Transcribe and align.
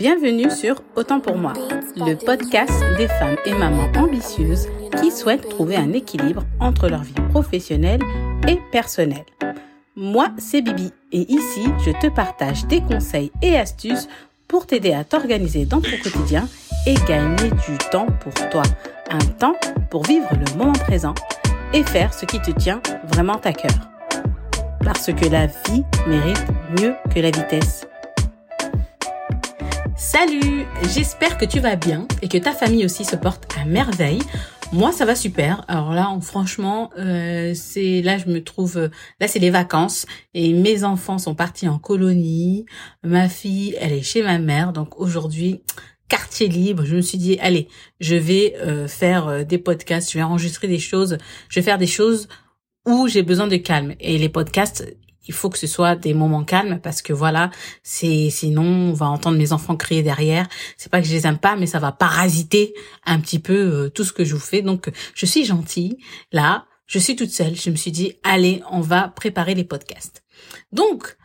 Bienvenue 0.00 0.50
sur 0.50 0.82
Autant 0.96 1.20
pour 1.20 1.36
moi, 1.36 1.52
le 1.94 2.14
podcast 2.14 2.72
des 2.96 3.06
femmes 3.06 3.36
et 3.44 3.52
mamans 3.52 3.92
ambitieuses 3.98 4.66
qui 4.98 5.10
souhaitent 5.10 5.46
trouver 5.50 5.76
un 5.76 5.92
équilibre 5.92 6.42
entre 6.58 6.88
leur 6.88 7.02
vie 7.02 7.12
professionnelle 7.28 8.00
et 8.48 8.58
personnelle. 8.72 9.26
Moi, 9.96 10.28
c'est 10.38 10.62
Bibi 10.62 10.90
et 11.12 11.30
ici, 11.30 11.66
je 11.84 11.90
te 11.90 12.06
partage 12.06 12.64
des 12.64 12.80
conseils 12.80 13.30
et 13.42 13.58
astuces 13.58 14.08
pour 14.48 14.66
t'aider 14.66 14.94
à 14.94 15.04
t'organiser 15.04 15.66
dans 15.66 15.82
ton 15.82 15.98
quotidien 16.02 16.48
et 16.86 16.94
gagner 17.06 17.50
du 17.50 17.76
temps 17.90 18.06
pour 18.20 18.32
toi. 18.48 18.62
Un 19.10 19.18
temps 19.18 19.56
pour 19.90 20.04
vivre 20.04 20.30
le 20.32 20.56
moment 20.56 20.72
présent 20.72 21.14
et 21.74 21.82
faire 21.82 22.14
ce 22.14 22.24
qui 22.24 22.40
te 22.40 22.52
tient 22.52 22.80
vraiment 23.08 23.38
à 23.44 23.52
cœur. 23.52 23.90
Parce 24.82 25.12
que 25.12 25.28
la 25.28 25.44
vie 25.44 25.84
mérite 26.06 26.46
mieux 26.80 26.94
que 27.14 27.20
la 27.20 27.30
vitesse. 27.30 27.86
Salut, 30.12 30.66
j'espère 30.92 31.38
que 31.38 31.44
tu 31.44 31.60
vas 31.60 31.76
bien 31.76 32.08
et 32.20 32.26
que 32.26 32.36
ta 32.36 32.50
famille 32.50 32.84
aussi 32.84 33.04
se 33.04 33.14
porte 33.14 33.46
à 33.56 33.64
merveille. 33.64 34.18
Moi, 34.72 34.90
ça 34.90 35.04
va 35.04 35.14
super. 35.14 35.64
Alors 35.68 35.92
là, 35.94 36.12
franchement, 36.20 36.90
euh, 36.98 37.54
c'est 37.54 38.02
là 38.02 38.18
je 38.18 38.26
me 38.26 38.42
trouve. 38.42 38.90
là, 39.20 39.28
c'est 39.28 39.38
les 39.38 39.50
vacances 39.50 40.06
et 40.34 40.52
mes 40.52 40.82
enfants 40.82 41.18
sont 41.18 41.36
partis 41.36 41.68
en 41.68 41.78
colonie. 41.78 42.66
Ma 43.04 43.28
fille, 43.28 43.76
elle 43.80 43.92
est 43.92 44.02
chez 44.02 44.24
ma 44.24 44.40
mère. 44.40 44.72
Donc 44.72 44.98
aujourd'hui, 44.98 45.62
quartier 46.08 46.48
libre. 46.48 46.84
Je 46.84 46.96
me 46.96 47.02
suis 47.02 47.16
dit, 47.16 47.38
allez, 47.40 47.68
je 48.00 48.16
vais 48.16 48.56
euh, 48.62 48.88
faire 48.88 49.28
euh, 49.28 49.44
des 49.44 49.58
podcasts, 49.58 50.10
je 50.10 50.18
vais 50.18 50.24
enregistrer 50.24 50.66
des 50.66 50.80
choses, 50.80 51.18
je 51.48 51.60
vais 51.60 51.64
faire 51.64 51.78
des 51.78 51.86
choses 51.86 52.26
où 52.84 53.06
j'ai 53.06 53.22
besoin 53.22 53.46
de 53.46 53.54
calme. 53.54 53.94
Et 54.00 54.18
les 54.18 54.28
podcasts, 54.28 54.84
il 55.30 55.32
faut 55.32 55.48
que 55.48 55.58
ce 55.58 55.68
soit 55.68 55.94
des 55.94 56.12
moments 56.12 56.42
calmes 56.42 56.80
parce 56.82 57.02
que 57.02 57.12
voilà, 57.12 57.52
c'est 57.84 58.30
sinon 58.30 58.64
on 58.64 58.92
va 58.92 59.06
entendre 59.06 59.38
mes 59.38 59.52
enfants 59.52 59.76
crier 59.76 60.02
derrière. 60.02 60.48
C'est 60.76 60.90
pas 60.90 61.00
que 61.00 61.06
je 61.06 61.12
les 61.12 61.24
aime 61.24 61.38
pas, 61.38 61.54
mais 61.54 61.66
ça 61.66 61.78
va 61.78 61.92
parasiter 61.92 62.74
un 63.06 63.20
petit 63.20 63.38
peu 63.38 63.54
euh, 63.54 63.90
tout 63.90 64.02
ce 64.02 64.12
que 64.12 64.24
je 64.24 64.34
vous 64.34 64.40
fais. 64.40 64.60
Donc 64.60 64.90
je 65.14 65.26
suis 65.26 65.44
gentille 65.44 65.98
là, 66.32 66.66
je 66.88 66.98
suis 66.98 67.14
toute 67.14 67.30
seule. 67.30 67.54
Je 67.54 67.70
me 67.70 67.76
suis 67.76 67.92
dit 67.92 68.14
allez, 68.24 68.60
on 68.72 68.80
va 68.80 69.06
préparer 69.06 69.54
les 69.54 69.62
podcasts. 69.62 70.24
Donc 70.72 71.16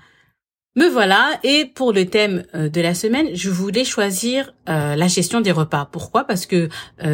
me 0.75 0.87
voilà 0.87 1.39
et 1.41 1.65
pour 1.65 1.91
le 1.91 2.05
thème 2.05 2.43
euh, 2.53 2.69
de 2.69 2.81
la 2.81 2.93
semaine, 2.93 3.29
je 3.33 3.49
voulais 3.49 3.85
choisir 3.85 4.53
euh, 4.69 4.95
la 4.95 5.07
gestion 5.07 5.41
des 5.41 5.51
repas. 5.51 5.89
Pourquoi? 5.91 6.25
Parce 6.25 6.45
que 6.45 6.69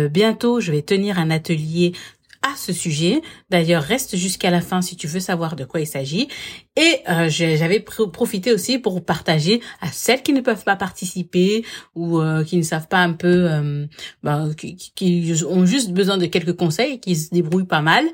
bientôt 0.09 0.59
je 0.59 0.73
vais 0.73 0.81
tenir 0.81 1.19
un 1.19 1.31
atelier 1.31 1.93
à 2.41 2.55
ce 2.55 2.73
sujet. 2.73 3.21
D'ailleurs, 3.49 3.83
reste 3.83 4.15
jusqu'à 4.15 4.49
la 4.49 4.61
fin 4.61 4.81
si 4.81 4.95
tu 4.95 5.07
veux 5.07 5.19
savoir 5.19 5.55
de 5.55 5.65
quoi 5.65 5.79
il 5.79 5.87
s'agit. 5.87 6.27
Et 6.75 6.99
euh, 7.09 7.29
j'avais 7.29 7.79
profité 7.79 8.51
aussi 8.51 8.79
pour 8.79 9.03
partager 9.03 9.61
à 9.81 9.91
celles 9.91 10.23
qui 10.23 10.33
ne 10.33 10.41
peuvent 10.41 10.63
pas 10.63 10.75
participer 10.75 11.63
ou 11.95 12.19
euh, 12.19 12.43
qui 12.43 12.57
ne 12.57 12.63
savent 12.63 12.87
pas 12.87 12.99
un 12.99 13.13
peu, 13.13 13.51
euh, 13.51 13.85
bah, 14.23 14.45
qui, 14.57 14.75
qui, 14.75 15.33
ont 15.47 15.65
juste 15.65 15.91
besoin 15.91 16.17
de 16.17 16.25
quelques 16.25 16.55
conseils, 16.55 16.99
qui 16.99 17.15
se 17.15 17.29
débrouillent 17.29 17.65
pas 17.65 17.81
mal 17.81 18.05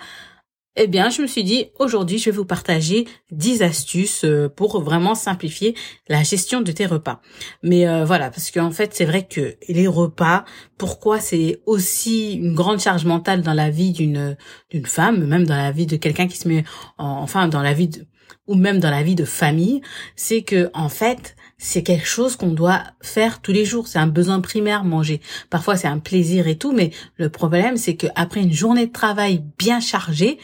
eh 0.79 0.87
bien, 0.87 1.09
je 1.09 1.23
me 1.23 1.27
suis 1.27 1.43
dit, 1.43 1.65
aujourd'hui, 1.79 2.19
je 2.19 2.25
vais 2.25 2.35
vous 2.37 2.45
partager 2.45 3.07
10 3.31 3.63
astuces 3.63 4.23
euh, 4.23 4.47
pour 4.47 4.79
vraiment 4.81 5.15
simplifier 5.15 5.75
la 6.07 6.21
gestion 6.21 6.61
de 6.61 6.71
tes 6.71 6.85
repas. 6.85 7.19
Mais 7.63 7.87
euh, 7.87 8.05
voilà, 8.05 8.29
parce 8.29 8.51
qu'en 8.51 8.69
fait, 8.69 8.93
c'est 8.93 9.05
vrai 9.05 9.25
que 9.27 9.55
les 9.67 9.87
repas, 9.87 10.45
pourquoi 10.77 11.19
c'est 11.19 11.61
aussi 11.65 12.33
une 12.33 12.53
grande 12.53 12.79
charge 12.79 13.05
mentale 13.05 13.41
dans 13.41 13.55
la 13.55 13.71
vie 13.71 13.91
d'une 13.91 14.37
d'une 14.69 14.85
femme, 14.85 15.25
même 15.25 15.45
dans 15.47 15.55
la 15.55 15.71
vie 15.71 15.87
de 15.87 15.95
quelqu'un 15.95 16.27
qui 16.27 16.37
se 16.37 16.47
met, 16.47 16.63
enfin, 16.99 17.47
dans 17.47 17.63
la 17.63 17.73
vie 17.73 17.87
de, 17.87 18.05
ou 18.45 18.53
même 18.53 18.79
dans 18.79 18.91
la 18.91 19.01
vie 19.01 19.15
de 19.15 19.25
famille, 19.25 19.81
c'est 20.15 20.43
que 20.43 20.69
en 20.73 20.89
fait, 20.89 21.35
c'est 21.57 21.83
quelque 21.83 22.07
chose 22.07 22.35
qu'on 22.35 22.51
doit 22.51 22.83
faire 23.01 23.41
tous 23.41 23.51
les 23.51 23.65
jours. 23.65 23.87
C'est 23.87 23.99
un 23.99 24.07
besoin 24.07 24.41
primaire, 24.41 24.83
manger. 24.83 25.21
Parfois, 25.49 25.75
c'est 25.75 25.87
un 25.87 25.99
plaisir 25.99 26.47
et 26.47 26.57
tout, 26.57 26.71
mais 26.71 26.91
le 27.15 27.29
problème, 27.29 27.77
c'est 27.77 27.95
qu'après 27.95 28.41
une 28.41 28.53
journée 28.53 28.87
de 28.87 28.91
travail 28.91 29.43
bien 29.57 29.79
chargée, 29.79 30.37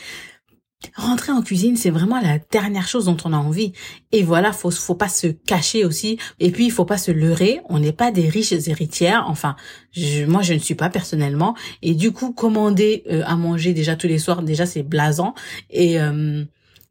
Rentrer 0.95 1.31
en 1.31 1.41
cuisine, 1.41 1.75
c'est 1.75 1.89
vraiment 1.89 2.19
la 2.19 2.39
dernière 2.51 2.87
chose 2.87 3.05
dont 3.05 3.17
on 3.25 3.33
a 3.33 3.37
envie. 3.37 3.73
Et 4.11 4.21
voilà, 4.21 4.51
faut 4.51 4.69
faut 4.69 4.95
pas 4.95 5.07
se 5.07 5.27
cacher 5.27 5.85
aussi. 5.85 6.17
Et 6.39 6.51
puis 6.51 6.65
il 6.65 6.71
faut 6.71 6.85
pas 6.85 6.97
se 6.97 7.11
leurrer. 7.11 7.61
On 7.69 7.79
n'est 7.79 7.93
pas 7.93 8.11
des 8.11 8.29
riches 8.29 8.51
héritières. 8.51 9.25
Enfin, 9.27 9.55
moi 10.27 10.41
je 10.41 10.53
ne 10.53 10.59
suis 10.59 10.75
pas 10.75 10.89
personnellement. 10.89 11.55
Et 11.81 11.95
du 11.95 12.11
coup, 12.11 12.33
commander 12.33 13.03
euh, 13.09 13.23
à 13.25 13.35
manger 13.35 13.73
déjà 13.73 13.95
tous 13.95 14.07
les 14.07 14.19
soirs, 14.19 14.43
déjà 14.43 14.65
c'est 14.65 14.83
blasant. 14.83 15.33
Et 15.69 15.99
euh, 15.99 16.43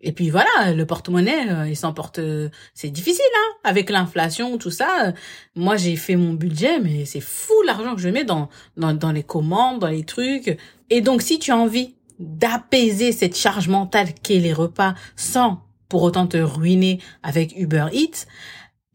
et 0.02 0.12
puis 0.12 0.30
voilà, 0.30 0.72
le 0.74 0.84
porte-monnaie, 0.84 1.50
euh, 1.50 1.68
il 1.68 1.76
s'en 1.76 1.92
porte, 1.92 2.18
euh, 2.18 2.48
c'est 2.74 2.90
difficile, 2.90 3.22
hein, 3.36 3.56
avec 3.64 3.88
l'inflation, 3.88 4.58
tout 4.58 4.70
ça. 4.70 5.12
moi, 5.54 5.76
j'ai 5.76 5.96
fait 5.96 6.16
mon 6.16 6.34
budget, 6.34 6.80
mais 6.80 7.04
c'est 7.04 7.20
fou 7.20 7.54
l'argent 7.64 7.94
que 7.94 8.00
je 8.00 8.08
mets 8.08 8.24
dans, 8.24 8.48
dans, 8.76 8.92
dans 8.92 9.12
les 9.12 9.22
commandes, 9.22 9.78
dans 9.78 9.88
les 9.88 10.04
trucs. 10.04 10.58
Et 10.90 11.00
donc, 11.00 11.22
si 11.22 11.38
tu 11.38 11.52
as 11.52 11.56
envie 11.56 11.94
d'apaiser 12.18 13.12
cette 13.12 13.36
charge 13.36 13.68
mentale 13.68 14.08
qu'est 14.22 14.38
les 14.38 14.52
repas 14.52 14.94
sans 15.16 15.62
pour 15.88 16.02
autant 16.02 16.26
te 16.26 16.36
ruiner 16.36 17.00
avec 17.22 17.54
Uber 17.56 17.86
Eats, 17.92 18.26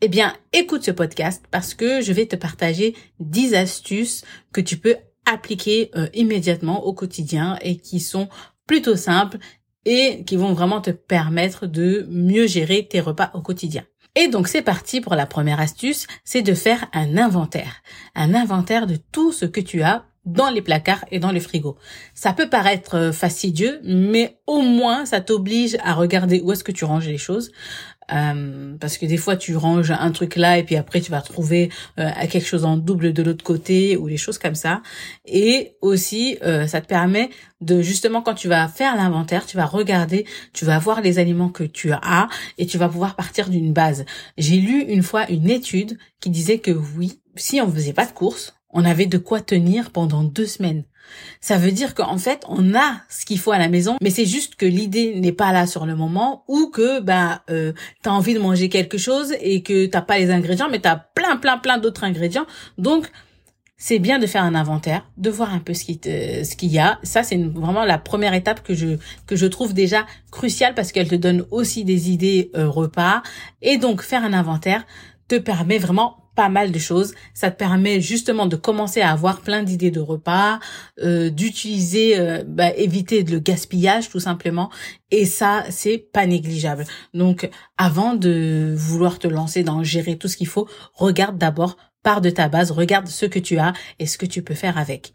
eh 0.02 0.10
bien, 0.10 0.36
écoute 0.54 0.84
ce 0.84 0.92
podcast 0.92 1.44
parce 1.50 1.74
que 1.74 2.02
je 2.02 2.14
vais 2.14 2.26
te 2.26 2.36
partager 2.36 2.96
10 3.20 3.56
astuces 3.56 4.24
que 4.52 4.62
tu 4.62 4.78
peux 4.78 4.96
appliquer 5.26 5.90
euh, 5.96 6.08
immédiatement 6.14 6.86
au 6.86 6.94
quotidien 6.94 7.58
et 7.62 7.78
qui 7.78 8.00
sont 8.00 8.30
plutôt 8.68 8.96
simples 8.96 9.38
et 9.88 10.26
qui 10.26 10.36
vont 10.36 10.52
vraiment 10.52 10.82
te 10.82 10.92
permettre 10.92 11.66
de 11.66 12.06
mieux 12.12 12.46
gérer 12.46 12.86
tes 12.88 13.00
repas 13.00 13.32
au 13.34 13.42
quotidien. 13.42 13.84
Et 14.16 14.28
donc 14.28 14.50
c'est 14.50 14.62
parti 14.62 15.00
pour 15.00 15.16
la 15.16 15.26
première 15.26 15.62
astuce, 15.62 16.08
c'est 16.26 16.42
de 16.42 16.54
faire 16.54 16.88
un 16.94 17.18
inventaire. 17.18 17.82
Un 18.14 18.36
inventaire 18.36 18.86
de 18.86 18.98
tout 19.12 19.32
ce 19.32 19.46
que 19.46 19.62
tu 19.62 19.84
as 19.84 20.04
dans 20.26 20.50
les 20.50 20.62
placards 20.62 21.06
et 21.10 21.20
dans 21.20 21.32
le 21.32 21.40
frigo. 21.40 21.78
Ça 22.14 22.34
peut 22.34 22.50
paraître 22.50 22.96
euh, 22.96 23.12
fastidieux, 23.14 23.80
mais 23.86 24.40
au 24.46 24.60
moins 24.60 25.06
ça 25.06 25.22
t'oblige 25.22 25.78
à 25.82 25.94
regarder 25.94 26.42
où 26.42 26.52
est-ce 26.52 26.66
que 26.66 26.74
tu 26.74 26.84
ranges 26.84 27.08
les 27.08 27.18
choses. 27.18 27.52
Euh, 28.12 28.78
parce 28.80 28.98
que 28.98 29.06
des 29.06 29.18
fois 29.18 29.36
tu 29.36 29.56
ranges 29.56 29.92
un 29.92 30.12
truc 30.12 30.38
là 30.38 30.58
et 30.58 30.64
puis 30.64 30.78
après 30.78 31.02
tu 31.02 31.12
vas 31.12 31.22
trouver 31.22 31.70
euh, 32.00 32.10
quelque 32.30 32.46
chose 32.46 32.64
en 32.64 32.78
double 32.78 33.12
de 33.12 33.22
l'autre 33.22 33.44
côté 33.44 33.98
ou 33.98 34.08
les 34.08 34.18
choses 34.18 34.38
comme 34.38 34.56
ça. 34.56 34.82
Et 35.26 35.76
aussi 35.82 36.38
euh, 36.44 36.68
ça 36.68 36.82
te 36.82 36.88
permet 36.88 37.30
de 37.62 37.82
justement 37.82 38.22
quand 38.22 38.36
tu 38.36 38.48
vas 38.48 38.68
faire 38.68 38.96
l'inventaire, 38.96 39.46
tu 39.46 39.58
vas 39.58 39.66
regarder, 39.66 40.26
tu 40.54 40.66
vas 40.66 40.80
voir 40.80 41.02
les 41.02 41.20
aliments 41.20 41.50
que 41.50 41.64
tu 41.64 41.92
as 41.92 42.30
et 42.58 42.66
tu 42.66 42.78
vas 42.78 42.88
pouvoir 42.90 43.16
partir 43.16 43.50
d'une 43.50 43.74
base. 43.74 44.06
J'ai 44.38 44.58
lu 44.58 44.82
une 44.84 45.04
fois 45.04 45.30
une 45.30 45.50
étude 45.50 45.98
qui 46.20 46.30
disait 46.30 46.60
que 46.60 46.72
oui, 46.72 47.20
si 47.36 47.62
on 47.62 47.72
faisait 47.72 47.94
pas 47.94 48.06
de 48.06 48.12
courses, 48.12 48.57
on 48.70 48.86
avait 48.86 49.06
de 49.06 49.18
quoi 49.18 49.42
tenir 49.42 49.92
pendant 49.92 50.24
deux 50.24 50.46
semaines. 50.46 50.84
Ça 51.40 51.58
veut 51.58 51.72
dire 51.72 51.96
qu'en 51.96 52.18
fait, 52.18 52.44
on 52.50 52.76
a 52.76 53.02
ce 53.10 53.26
qu'il 53.26 53.40
faut 53.40 53.52
à 53.52 53.58
la 53.58 53.70
maison, 53.70 53.96
mais 54.02 54.10
c'est 54.10 54.26
juste 54.26 54.56
que 54.56 54.66
l'idée 54.66 55.16
n'est 55.20 55.32
pas 55.32 55.54
là 55.54 55.66
sur 55.66 55.86
le 55.86 55.96
moment 55.96 56.44
ou 56.48 56.68
que 56.68 57.00
bah 57.00 57.44
euh, 57.50 57.74
t'as 58.02 58.12
envie 58.12 58.34
de 58.34 58.40
manger 58.40 58.70
quelque 58.70 58.98
chose 58.98 59.34
et 59.42 59.64
que 59.64 59.86
t'as 59.86 60.02
pas 60.02 60.18
les 60.18 60.32
ingrédients, 60.32 60.68
mais 60.70 60.80
t'as 60.80 60.96
plein 60.96 61.38
plein 61.38 61.58
plein 61.58 61.78
d'autres 61.78 62.04
ingrédients. 62.04 62.46
Donc 62.78 63.10
c'est 63.78 64.00
bien 64.00 64.18
de 64.18 64.26
faire 64.26 64.44
un 64.44 64.56
inventaire, 64.56 65.08
de 65.18 65.30
voir 65.30 65.54
un 65.54 65.60
peu 65.60 65.74
ce 65.74 65.86
qui 65.86 66.00
ce 66.04 66.56
qu'il 66.56 66.72
y 66.72 66.80
a. 66.80 67.00
Ça 67.04 67.24
c'est 67.24 67.38
vraiment 67.38 67.86
la 67.86 67.98
première 68.00 68.34
étape 68.34 68.64
que 68.64 68.74
je 68.74 68.98
que 69.28 69.36
je 69.36 69.46
trouve 69.46 69.74
déjà 69.74 70.06
cruciale 70.32 70.74
parce 70.76 70.92
qu'elle 70.92 71.08
te 71.08 71.16
donne 71.16 71.46
aussi 71.52 71.86
des 71.86 72.10
idées 72.10 72.52
euh, 72.56 72.68
repas 72.68 73.22
et 73.62 73.78
donc 73.78 74.02
faire 74.02 74.24
un 74.24 74.34
inventaire 74.34 74.86
te 75.28 75.36
permet 75.36 75.78
vraiment 75.78 76.28
pas 76.38 76.50
mal 76.50 76.72
de 76.72 76.80
choses. 76.80 77.16
Ça 77.34 77.50
te 77.50 77.58
permet 77.58 78.00
justement 78.00 78.46
de 78.46 78.56
commencer 78.56 79.02
à 79.02 79.12
avoir 79.12 79.42
plein 79.42 79.64
d'idées 79.64 79.92
de 79.92 80.00
repas, 80.00 80.60
euh, 81.04 81.32
d'utiliser, 81.32 82.18
euh, 82.18 82.44
bah, 82.48 82.70
éviter 82.76 83.24
le 83.24 83.40
gaspillage 83.40 84.10
tout 84.10 84.20
simplement. 84.20 84.70
Et 85.10 85.26
ça, 85.26 85.66
c'est 85.70 85.98
pas 85.98 86.28
négligeable. 86.28 86.86
Donc, 87.14 87.50
avant 87.78 88.14
de 88.14 88.74
vouloir 88.78 89.18
te 89.18 89.28
lancer 89.28 89.64
dans 89.64 89.84
gérer 89.84 90.18
tout 90.18 90.28
ce 90.28 90.38
qu'il 90.38 90.48
faut, 90.48 90.70
regarde 90.94 91.40
d'abord 91.40 91.76
part 92.04 92.22
de 92.22 92.30
ta 92.30 92.48
base, 92.48 92.72
regarde 92.72 93.08
ce 93.08 93.26
que 93.26 93.40
tu 93.40 93.58
as 93.58 93.74
et 93.98 94.06
ce 94.06 94.20
que 94.20 94.28
tu 94.28 94.44
peux 94.44 94.54
faire 94.54 94.78
avec. 94.78 95.14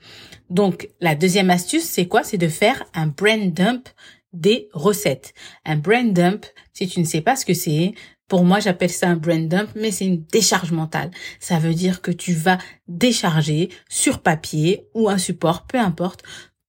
Donc, 0.51 0.89
la 1.01 1.15
deuxième 1.15 1.51
astuce, 1.51 1.85
c'est 1.85 2.07
quoi? 2.07 2.25
C'est 2.25 2.37
de 2.37 2.49
faire 2.49 2.85
un 2.95 3.07
brain 3.07 3.47
dump 3.47 3.89
des 4.33 4.69
recettes. 4.73 5.35
Un 5.65 5.77
brain 5.77 6.05
dump, 6.05 6.45
si 6.73 6.89
tu 6.89 7.01
ne 7.01 7.05
sais 7.05 7.21
pas 7.21 7.37
ce 7.37 7.47
que 7.47 7.55
c'est, 7.55 7.95
pour 8.33 8.47
moi, 8.47 8.61
j'appelle 8.61 8.89
ça 8.89 9.11
un 9.11 9.17
brain 9.17 9.41
dump, 9.41 9.69
mais 9.77 9.91
c'est 9.91 10.07
une 10.07 10.25
décharge 10.25 10.73
mentale. 10.73 11.11
Ça 11.39 11.59
veut 11.59 11.75
dire 11.75 12.01
que 12.01 12.11
tu 12.11 12.33
vas 12.33 12.57
décharger 12.89 13.69
sur 13.91 14.21
papier 14.21 14.87
ou 14.95 15.11
un 15.11 15.19
support, 15.19 15.67
peu 15.67 15.79
importe, 15.79 16.23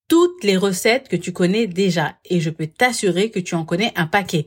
toutes 0.09 0.43
les 0.43 0.57
recettes 0.57 1.07
que 1.07 1.15
tu 1.15 1.31
connais 1.31 1.67
déjà. 1.67 2.17
Et 2.29 2.41
je 2.41 2.49
peux 2.49 2.67
t'assurer 2.67 3.31
que 3.31 3.39
tu 3.39 3.55
en 3.55 3.63
connais 3.63 3.93
un 3.95 4.07
paquet. 4.07 4.45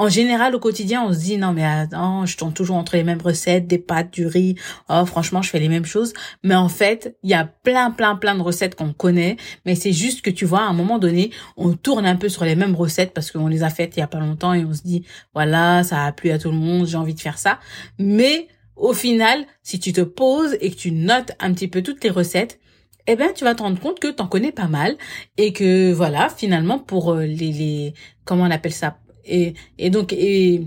En 0.00 0.08
général, 0.08 0.54
au 0.54 0.60
quotidien, 0.60 1.02
on 1.04 1.12
se 1.12 1.18
dit 1.18 1.38
non 1.38 1.52
mais 1.52 1.64
attends, 1.64 2.24
je 2.24 2.36
tourne 2.36 2.52
toujours 2.52 2.76
entre 2.76 2.94
les 2.94 3.02
mêmes 3.02 3.20
recettes, 3.20 3.66
des 3.66 3.78
pâtes, 3.78 4.12
du 4.12 4.28
riz. 4.28 4.54
Oh, 4.88 5.04
franchement, 5.04 5.42
je 5.42 5.50
fais 5.50 5.58
les 5.58 5.68
mêmes 5.68 5.84
choses. 5.84 6.12
Mais 6.44 6.54
en 6.54 6.68
fait, 6.68 7.16
il 7.24 7.30
y 7.30 7.34
a 7.34 7.44
plein, 7.44 7.90
plein, 7.90 8.14
plein 8.14 8.36
de 8.36 8.40
recettes 8.40 8.76
qu'on 8.76 8.92
connaît. 8.92 9.36
Mais 9.66 9.74
c'est 9.74 9.92
juste 9.92 10.22
que 10.22 10.30
tu 10.30 10.44
vois, 10.44 10.60
à 10.60 10.68
un 10.68 10.72
moment 10.72 11.00
donné, 11.00 11.32
on 11.56 11.72
tourne 11.72 12.06
un 12.06 12.14
peu 12.14 12.28
sur 12.28 12.44
les 12.44 12.54
mêmes 12.54 12.76
recettes 12.76 13.12
parce 13.12 13.32
qu'on 13.32 13.48
les 13.48 13.64
a 13.64 13.70
faites 13.70 13.96
il 13.96 14.00
y 14.00 14.02
a 14.02 14.06
pas 14.06 14.20
longtemps 14.20 14.54
et 14.54 14.64
on 14.64 14.72
se 14.72 14.82
dit 14.82 15.04
voilà, 15.34 15.82
ça 15.82 16.04
a 16.04 16.12
plu 16.12 16.30
à 16.30 16.38
tout 16.38 16.52
le 16.52 16.56
monde, 16.56 16.86
j'ai 16.86 16.96
envie 16.96 17.14
de 17.14 17.20
faire 17.20 17.38
ça. 17.38 17.58
Mais 17.98 18.46
au 18.76 18.92
final, 18.92 19.46
si 19.64 19.80
tu 19.80 19.92
te 19.92 20.02
poses 20.02 20.56
et 20.60 20.70
que 20.70 20.76
tu 20.76 20.92
notes 20.92 21.32
un 21.40 21.52
petit 21.52 21.66
peu 21.66 21.82
toutes 21.82 22.04
les 22.04 22.10
recettes, 22.10 22.60
eh 23.08 23.16
ben 23.16 23.32
tu 23.34 23.42
vas 23.42 23.56
te 23.56 23.62
rendre 23.64 23.80
compte 23.80 23.98
que 23.98 24.08
t'en 24.08 24.28
connais 24.28 24.52
pas 24.52 24.68
mal 24.68 24.96
et 25.38 25.52
que 25.52 25.92
voilà, 25.92 26.28
finalement 26.28 26.78
pour 26.78 27.14
euh, 27.14 27.24
les, 27.24 27.52
les 27.52 27.94
comment 28.24 28.44
on 28.44 28.50
appelle 28.52 28.72
ça? 28.72 28.98
Et, 29.28 29.54
et 29.78 29.90
donc 29.90 30.12
et 30.12 30.62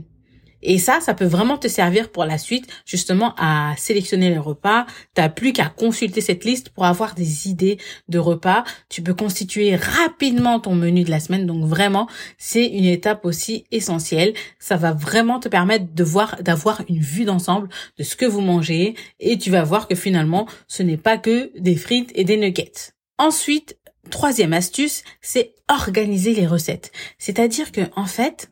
et 0.64 0.78
ça, 0.78 1.00
ça 1.02 1.14
peut 1.14 1.26
vraiment 1.26 1.58
te 1.58 1.68
servir 1.68 2.10
pour 2.10 2.26
la 2.26 2.38
suite, 2.38 2.68
justement, 2.86 3.34
à 3.38 3.74
sélectionner 3.78 4.30
les 4.30 4.38
repas. 4.38 4.86
T'as 5.14 5.30
plus 5.30 5.54
qu'à 5.54 5.66
consulter 5.66 6.22
cette 6.22 6.46
liste 6.46 6.70
pour 6.70 6.86
avoir 6.86 7.16
des 7.16 7.48
idées 7.50 7.78
de 8.10 8.20
repas. 8.20 8.64
Tu 8.90 9.02
peux 9.02 9.14
constituer 9.14 9.76
rapidement 9.76 10.60
ton 10.60 10.76
menu 10.76 11.04
de 11.04 11.10
la 11.10 11.20
semaine. 11.20 11.46
Donc 11.46 11.66
vraiment, 11.66 12.08
c'est 12.38 12.66
une 12.66 12.86
étape 12.86 13.26
aussi 13.26 13.66
essentielle. 13.72 14.34
Ça 14.60 14.78
va 14.78 14.94
vraiment 14.94 15.40
te 15.40 15.50
permettre 15.50 15.94
de 15.94 16.04
voir, 16.04 16.42
d'avoir 16.44 16.84
une 16.88 17.00
vue 17.00 17.26
d'ensemble 17.26 17.70
de 17.98 18.04
ce 18.04 18.16
que 18.16 18.26
vous 18.26 18.42
mangez 18.42 18.96
et 19.20 19.38
tu 19.38 19.50
vas 19.50 19.64
voir 19.64 19.88
que 19.88 19.96
finalement, 19.96 20.48
ce 20.68 20.84
n'est 20.84 20.98
pas 20.98 21.18
que 21.18 21.52
des 21.60 21.76
frites 21.76 22.12
et 22.14 22.24
des 22.24 22.38
nuggets. 22.38 22.94
Ensuite, 23.18 23.78
troisième 24.10 24.54
astuce, 24.54 25.04
c'est 25.22 25.56
organiser 25.70 26.34
les 26.34 26.48
recettes. 26.48 26.92
C'est-à-dire 27.18 27.72
que, 27.72 27.82
en 27.96 28.06
fait, 28.06 28.50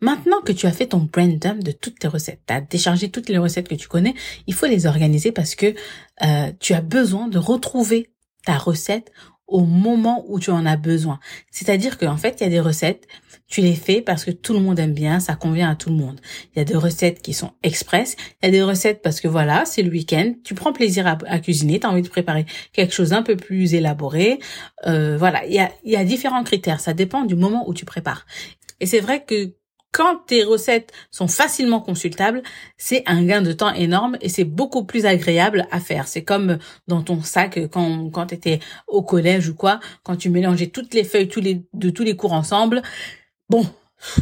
Maintenant 0.00 0.40
que 0.40 0.52
tu 0.52 0.66
as 0.66 0.72
fait 0.72 0.88
ton 0.88 0.98
brain 0.98 1.28
dump 1.28 1.62
de 1.62 1.70
toutes 1.70 2.00
tes 2.00 2.08
recettes, 2.08 2.40
tu 2.46 2.52
as 2.52 2.60
déchargé 2.60 3.10
toutes 3.10 3.28
les 3.28 3.38
recettes 3.38 3.68
que 3.68 3.74
tu 3.74 3.88
connais, 3.88 4.14
il 4.46 4.54
faut 4.54 4.66
les 4.66 4.86
organiser 4.86 5.32
parce 5.32 5.54
que 5.54 5.74
euh, 6.24 6.52
tu 6.58 6.74
as 6.74 6.80
besoin 6.80 7.28
de 7.28 7.38
retrouver 7.38 8.10
ta 8.44 8.58
recette 8.58 9.12
au 9.48 9.64
moment 9.64 10.24
où 10.28 10.38
tu 10.38 10.50
en 10.50 10.66
as 10.66 10.76
besoin. 10.76 11.18
C'est-à-dire 11.50 11.98
qu'en 11.98 12.18
fait, 12.18 12.36
il 12.38 12.44
y 12.44 12.46
a 12.46 12.50
des 12.50 12.60
recettes, 12.60 13.08
tu 13.48 13.62
les 13.62 13.74
fais 13.74 14.02
parce 14.02 14.26
que 14.26 14.30
tout 14.30 14.52
le 14.52 14.60
monde 14.60 14.78
aime 14.78 14.92
bien, 14.92 15.20
ça 15.20 15.34
convient 15.34 15.70
à 15.70 15.74
tout 15.74 15.88
le 15.88 15.96
monde. 15.96 16.20
Il 16.54 16.58
y 16.58 16.62
a 16.62 16.64
des 16.64 16.76
recettes 16.76 17.22
qui 17.22 17.32
sont 17.32 17.52
express, 17.62 18.14
il 18.42 18.46
y 18.46 18.48
a 18.48 18.52
des 18.52 18.62
recettes 18.62 19.00
parce 19.02 19.20
que 19.20 19.26
voilà, 19.26 19.64
c'est 19.64 19.82
le 19.82 19.90
week-end, 19.90 20.34
tu 20.44 20.54
prends 20.54 20.74
plaisir 20.74 21.06
à, 21.06 21.38
cuisiner, 21.40 21.80
tu 21.80 21.86
as 21.86 21.90
envie 21.90 22.02
de 22.02 22.08
préparer 22.08 22.44
quelque 22.74 22.92
chose 22.92 23.14
un 23.14 23.22
peu 23.22 23.36
plus 23.36 23.72
élaboré. 23.74 24.38
Euh, 24.86 25.16
voilà, 25.16 25.44
il 25.46 25.54
y 25.54 25.60
a, 25.60 25.72
il 25.82 25.92
y 25.92 25.96
a 25.96 26.04
différents 26.04 26.44
critères, 26.44 26.80
ça 26.80 26.92
dépend 26.92 27.24
du 27.24 27.34
moment 27.34 27.66
où 27.68 27.72
tu 27.72 27.86
prépares. 27.86 28.26
Et 28.80 28.86
c'est 28.86 29.00
vrai 29.00 29.24
que 29.24 29.54
quand 29.98 30.18
tes 30.26 30.44
recettes 30.44 30.92
sont 31.10 31.26
facilement 31.26 31.80
consultables, 31.80 32.44
c'est 32.76 33.02
un 33.06 33.24
gain 33.24 33.42
de 33.42 33.52
temps 33.52 33.74
énorme 33.74 34.16
et 34.20 34.28
c'est 34.28 34.44
beaucoup 34.44 34.84
plus 34.84 35.06
agréable 35.06 35.66
à 35.72 35.80
faire. 35.80 36.06
C'est 36.06 36.22
comme 36.22 36.58
dans 36.86 37.02
ton 37.02 37.20
sac 37.20 37.58
quand, 37.72 38.08
quand 38.10 38.26
tu 38.26 38.36
étais 38.36 38.60
au 38.86 39.02
collège 39.02 39.48
ou 39.48 39.56
quoi, 39.56 39.80
quand 40.04 40.14
tu 40.14 40.30
mélangeais 40.30 40.68
toutes 40.68 40.94
les 40.94 41.02
feuilles 41.02 41.28
de 41.74 41.90
tous 41.90 42.04
les 42.04 42.14
cours 42.14 42.32
ensemble. 42.32 42.80
Bon, 43.50 43.66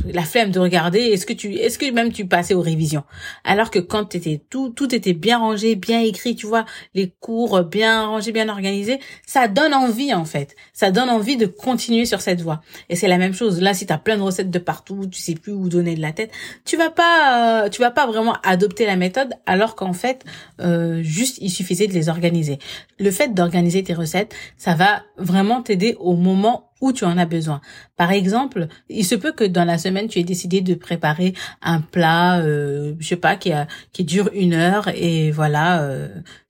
la 0.07 0.23
flemme 0.23 0.51
de 0.51 0.59
regarder 0.59 1.01
est-ce 1.01 1.27
que 1.27 1.33
tu 1.33 1.55
est-ce 1.55 1.79
que 1.79 1.91
même 1.91 2.13
tu 2.13 2.27
passais 2.27 2.55
aux 2.55 2.61
révisions? 2.61 3.05
Alors 3.45 3.71
que 3.71 3.79
quand 3.79 4.05
t'étais 4.07 4.41
tout 4.51 4.71
tout 4.71 4.95
était 4.95 5.13
bien 5.13 5.39
rangé 5.39 5.77
bien 5.77 6.01
écrit 6.01 6.35
tu 6.35 6.47
vois 6.47 6.65
les 6.95 7.13
cours 7.21 7.63
bien 7.63 8.07
rangés 8.07 8.33
bien 8.33 8.49
organisés 8.49 9.01
ça 9.27 9.49
donne 9.49 9.75
envie 9.75 10.15
en 10.15 10.25
fait. 10.25 10.57
Ça 10.73 10.91
donne 10.91 11.11
envie 11.11 11.37
de 11.37 11.47
continuer 11.47 12.07
sur 12.07 12.21
cette 12.21 12.41
voie. 12.41 12.63
Et 12.89 12.97
c'est 12.97 13.09
la 13.09 13.19
même 13.19 13.35
chose. 13.35 13.61
Là 13.61 13.75
si 13.75 13.87
t'as 13.87 13.99
plein 13.99 14.17
de 14.17 14.23
recettes 14.23 14.51
de 14.51 14.59
partout 14.59 15.07
tu 15.07 15.21
sais 15.21 15.35
plus 15.35 15.53
où 15.53 15.69
donner 15.69 15.95
de 15.95 16.03
la 16.03 16.13
tête 16.13 16.33
tu 16.65 16.77
vas 16.77 16.91
pas 16.91 17.65
euh, 17.65 17.69
tu 17.69 17.81
vas 17.81 17.91
pas 17.91 18.07
vraiment 18.07 18.37
adopter 18.43 18.87
la 18.87 18.97
méthode 18.97 19.35
alors 19.45 19.75
qu'en 19.75 19.93
fait 19.93 20.25
euh, 20.61 21.03
juste 21.03 21.39
il 21.41 21.51
suffisait 21.51 21.87
de 21.87 21.93
les 21.93 22.09
organiser. 22.09 22.59
Le 22.99 23.11
fait 23.11 23.35
d'organiser 23.35 23.83
tes 23.83 23.95
recettes 23.95 24.35
ça 24.57 24.75
va 24.75 25.03
vraiment 25.19 25.63
t'aider 25.63 25.97
au 26.01 26.15
moment 26.15 26.66
où 26.81 26.93
tu 26.93 27.05
en 27.05 27.17
as 27.19 27.27
besoin. 27.27 27.61
Par 27.97 28.11
exemple, 28.13 28.69
il 28.89 29.05
se 29.05 29.15
peut 29.15 29.33
que 29.33 29.45
dans 29.45 29.65
la 29.65 29.79
semaine 29.79 30.09
tu 30.09 30.19
aies 30.19 30.25
décidé 30.25 30.61
de 30.61 30.75
préparer 30.75 31.35
un 31.63 31.81
plat, 31.81 32.41
euh, 32.41 32.95
je 32.99 33.09
sais 33.09 33.17
pas, 33.17 33.37
qui 33.37 33.53
a, 33.53 33.67
qui 33.93 34.05
dure 34.05 34.31
une 34.35 34.55
heure 34.55 34.89
et 34.89 35.31
voilà. 35.31 35.83
Euh, 35.83 36.09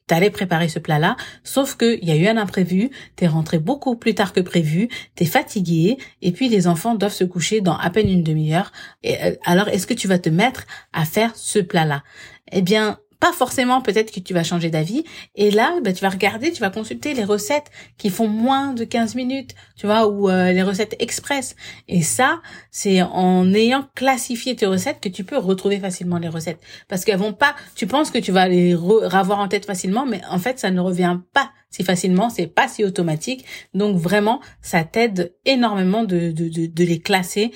T'allais 0.09 0.31
préparer 0.31 0.69
ce 0.69 0.79
plat-là, 0.79 1.17
sauf 1.43 1.75
que 1.75 1.99
il 2.01 2.09
y 2.09 2.13
a 2.13 2.15
eu 2.15 2.29
un 2.29 2.37
imprévu, 2.37 2.91
t'es 3.17 3.27
rentré 3.27 3.59
beaucoup 3.59 3.97
plus 3.97 4.15
tard 4.15 4.33
que 4.33 4.39
prévu, 4.39 4.89
t'es 5.17 5.25
fatigué, 5.25 5.99
et 6.23 6.31
puis 6.31 6.49
les 6.49 6.69
enfants 6.69 6.95
doivent 6.95 7.13
se 7.13 7.25
coucher 7.25 7.61
dans 7.61 7.77
à 7.77 7.91
peine 7.91 8.09
une 8.09 8.23
demi-heure. 8.23 8.71
Euh, 9.05 9.35
alors, 9.45 9.67
est-ce 9.67 9.89
que 9.89 9.95
tu 9.95 10.07
vas 10.07 10.21
te 10.21 10.29
mettre 10.29 10.65
à 10.93 11.05
faire 11.05 11.35
ce 11.35 11.59
plat-là? 11.59 12.05
Eh 12.53 12.63
bien, 12.63 13.01
forcément 13.33 13.81
peut-être 13.81 14.13
que 14.13 14.21
tu 14.21 14.35
vas 14.35 14.43
changer 14.43 14.71
d'avis. 14.71 15.05
Et 15.35 15.51
là, 15.51 15.75
bah, 15.83 15.93
tu 15.93 16.03
vas 16.03 16.11
regarder, 16.11 16.53
tu 16.53 16.61
vas 16.61 16.71
consulter 16.71 17.15
les 17.15 17.25
recettes 17.25 17.71
qui 17.99 18.11
font 18.11 18.29
moins 18.29 18.73
de 18.73 18.85
15 18.85 19.15
minutes, 19.15 19.55
tu 19.77 19.87
vois, 19.87 20.09
ou 20.09 20.29
euh, 20.29 20.53
les 20.53 20.63
recettes 20.63 20.97
express. 20.99 21.57
Et 21.89 22.03
ça, 22.03 22.41
c'est 22.71 23.03
en 23.03 23.53
ayant 23.55 23.87
classifié 23.95 24.57
tes 24.57 24.67
recettes 24.67 25.01
que 25.01 25.09
tu 25.09 25.25
peux 25.25 25.39
retrouver 25.39 25.79
facilement 25.79 26.19
les 26.19 26.29
recettes. 26.29 26.61
Parce 26.89 27.05
qu'elles 27.05 27.19
vont 27.19 27.33
pas, 27.33 27.55
tu 27.75 27.87
penses 27.87 28.11
que 28.11 28.19
tu 28.19 28.33
vas 28.33 28.49
les 28.49 28.75
revoir 28.75 29.39
en 29.39 29.49
tête 29.49 29.67
facilement, 29.67 30.07
mais 30.07 30.21
en 30.31 30.39
fait, 30.39 30.59
ça 30.59 30.71
ne 30.71 30.81
revient 30.81 31.19
pas 31.33 31.51
si 31.71 31.85
facilement, 31.85 32.31
c'est 32.31 32.47
pas 32.47 32.69
si 32.69 32.85
automatique. 32.85 33.45
Donc 33.75 33.97
vraiment, 33.97 34.41
ça 34.63 34.85
t'aide 34.85 35.35
énormément 35.45 36.05
de, 36.05 36.31
de, 36.31 36.67
de, 36.67 36.85
les 36.85 37.01
classer, 37.01 37.53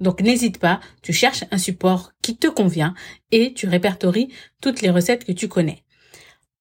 donc 0.00 0.20
n'hésite 0.20 0.58
pas, 0.58 0.80
tu 1.00 1.12
cherches 1.12 1.44
un 1.50 1.58
support 1.58 2.12
qui 2.22 2.36
te 2.36 2.48
convient 2.48 2.94
et 3.30 3.54
tu 3.54 3.68
répertories 3.68 4.28
toutes 4.60 4.82
les 4.82 4.90
recettes 4.90 5.24
que 5.24 5.32
tu 5.32 5.48
connais. 5.48 5.84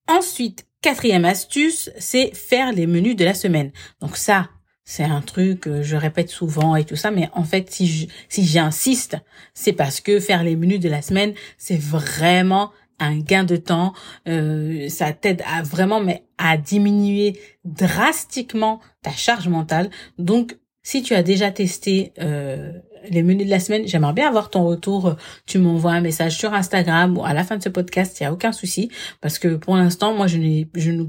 Ensuite, 0.08 0.68
quatrième 0.82 1.26
astuce, 1.26 1.90
c'est 1.98 2.36
faire 2.36 2.72
les 2.72 2.88
menus 2.88 3.16
de 3.16 3.26
la 3.26 3.34
semaine. 3.34 3.72
Donc 4.00 4.16
ça, 4.16 4.50
c'est 4.84 5.04
un 5.04 5.22
truc 5.22 5.62
que 5.62 5.84
je 5.84 5.96
répète 5.96 6.30
souvent 6.30 6.76
et 6.76 6.86
tout 6.86 6.96
ça, 6.96 7.12
mais 7.12 7.30
en 7.34 7.44
fait, 7.44 7.72
si 7.72 8.10
si 8.30 8.46
j'insiste, 8.46 9.18
c'est 9.54 9.74
parce 9.74 10.02
que 10.02 10.20
faire 10.20 10.44
les 10.44 10.56
menus 10.56 10.80
de 10.80 10.90
la 10.90 11.02
semaine, 11.02 11.34
c'est 11.58 11.80
vraiment 11.80 12.72
un 13.02 13.18
gain 13.18 13.44
de 13.44 13.58
temps. 13.58 13.94
Euh, 14.28 14.88
ça 14.88 15.12
t'aide 15.12 15.42
à 15.46 15.64
vraiment, 15.64 16.00
mais 16.00 16.24
à 16.38 16.58
diminuer 16.58 17.40
drastiquement 17.66 18.80
ta 19.02 19.12
charge 19.12 19.48
mentale. 19.48 19.90
Donc, 20.18 20.58
si 20.84 21.04
tu 21.04 21.14
as 21.14 21.24
déjà 21.24 21.52
testé 21.52 22.14
euh, 22.20 22.72
les 23.10 23.24
menus 23.24 23.46
de 23.46 23.52
la 23.52 23.60
semaine, 23.60 23.88
j'aimerais 23.88 24.14
bien 24.14 24.28
avoir 24.28 24.50
ton 24.50 24.66
retour. 24.66 25.16
Tu 25.46 25.58
m'envoies 25.58 25.92
un 25.92 26.02
message 26.02 26.38
sur 26.38 26.54
Instagram 26.54 27.18
ou 27.18 27.26
à 27.26 27.34
la 27.34 27.44
fin 27.44 27.58
de 27.58 27.64
ce 27.64 27.70
podcast, 27.70 28.20
il 28.20 28.24
n'y 28.24 28.28
a 28.28 28.34
aucun 28.34 28.52
souci. 28.52 28.90
Parce 29.20 29.40
que 29.40 29.56
pour 29.56 29.76
l'instant, 29.76 30.14
moi, 30.14 30.28
je, 30.28 30.38
je 30.76 30.92
ne 30.92 31.06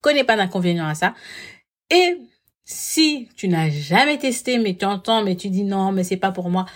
connais 0.00 0.24
pas 0.24 0.36
d'inconvénient 0.36 0.86
à 0.86 0.94
ça. 0.94 1.14
Et 1.90 2.18
si 2.64 3.28
tu 3.36 3.48
n'as 3.48 3.70
jamais 3.70 4.18
testé, 4.18 4.58
mais 4.58 4.76
tu 4.76 4.84
entends, 4.84 5.22
mais 5.22 5.36
tu 5.36 5.48
dis 5.48 5.64
non, 5.64 5.92
mais 5.92 6.04
c'est 6.04 6.16
pas 6.16 6.32
pour 6.32 6.50
moi, 6.50 6.66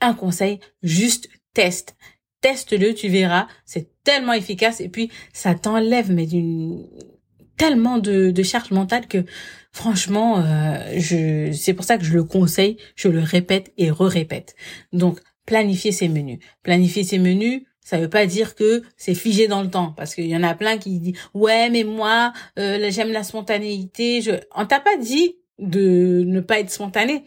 un 0.00 0.14
conseil, 0.14 0.60
juste 0.82 1.28
teste. 1.54 1.96
Teste-le, 2.40 2.94
tu 2.94 3.08
verras. 3.08 3.46
Tellement 4.06 4.32
efficace 4.32 4.80
et 4.80 4.88
puis 4.88 5.10
ça 5.34 5.54
t'enlève 5.54 6.10
mais 6.10 6.26
d'une 6.26 6.86
tellement 7.58 7.98
de, 7.98 8.30
de 8.30 8.42
charge 8.42 8.70
mentale 8.70 9.06
que 9.06 9.24
franchement, 9.72 10.38
euh, 10.38 10.78
je 10.96 11.52
c'est 11.52 11.74
pour 11.74 11.84
ça 11.84 11.98
que 11.98 12.04
je 12.04 12.12
le 12.12 12.24
conseille, 12.24 12.78
je 12.94 13.08
le 13.08 13.20
répète 13.20 13.72
et 13.76 13.90
re-répète. 13.90 14.54
Donc, 14.92 15.20
planifier 15.44 15.92
ses 15.92 16.08
menus. 16.08 16.38
Planifier 16.62 17.04
ses 17.04 17.18
menus, 17.18 17.62
ça 17.82 17.98
veut 17.98 18.08
pas 18.08 18.26
dire 18.26 18.54
que 18.54 18.82
c'est 18.96 19.14
figé 19.14 19.48
dans 19.48 19.62
le 19.62 19.70
temps, 19.70 19.92
parce 19.96 20.14
qu'il 20.14 20.26
y 20.26 20.36
en 20.36 20.42
a 20.42 20.54
plein 20.54 20.78
qui 20.78 20.98
disent 20.98 21.18
ouais, 21.34 21.70
mais 21.70 21.84
moi, 21.84 22.32
euh, 22.58 22.90
j'aime 22.90 23.12
la 23.12 23.22
spontanéité. 23.22 24.22
Je, 24.22 24.32
on 24.54 24.66
t'a 24.66 24.80
pas 24.80 24.96
dit 24.96 25.36
de 25.58 26.24
ne 26.26 26.40
pas 26.40 26.60
être 26.60 26.70
spontané. 26.70 27.24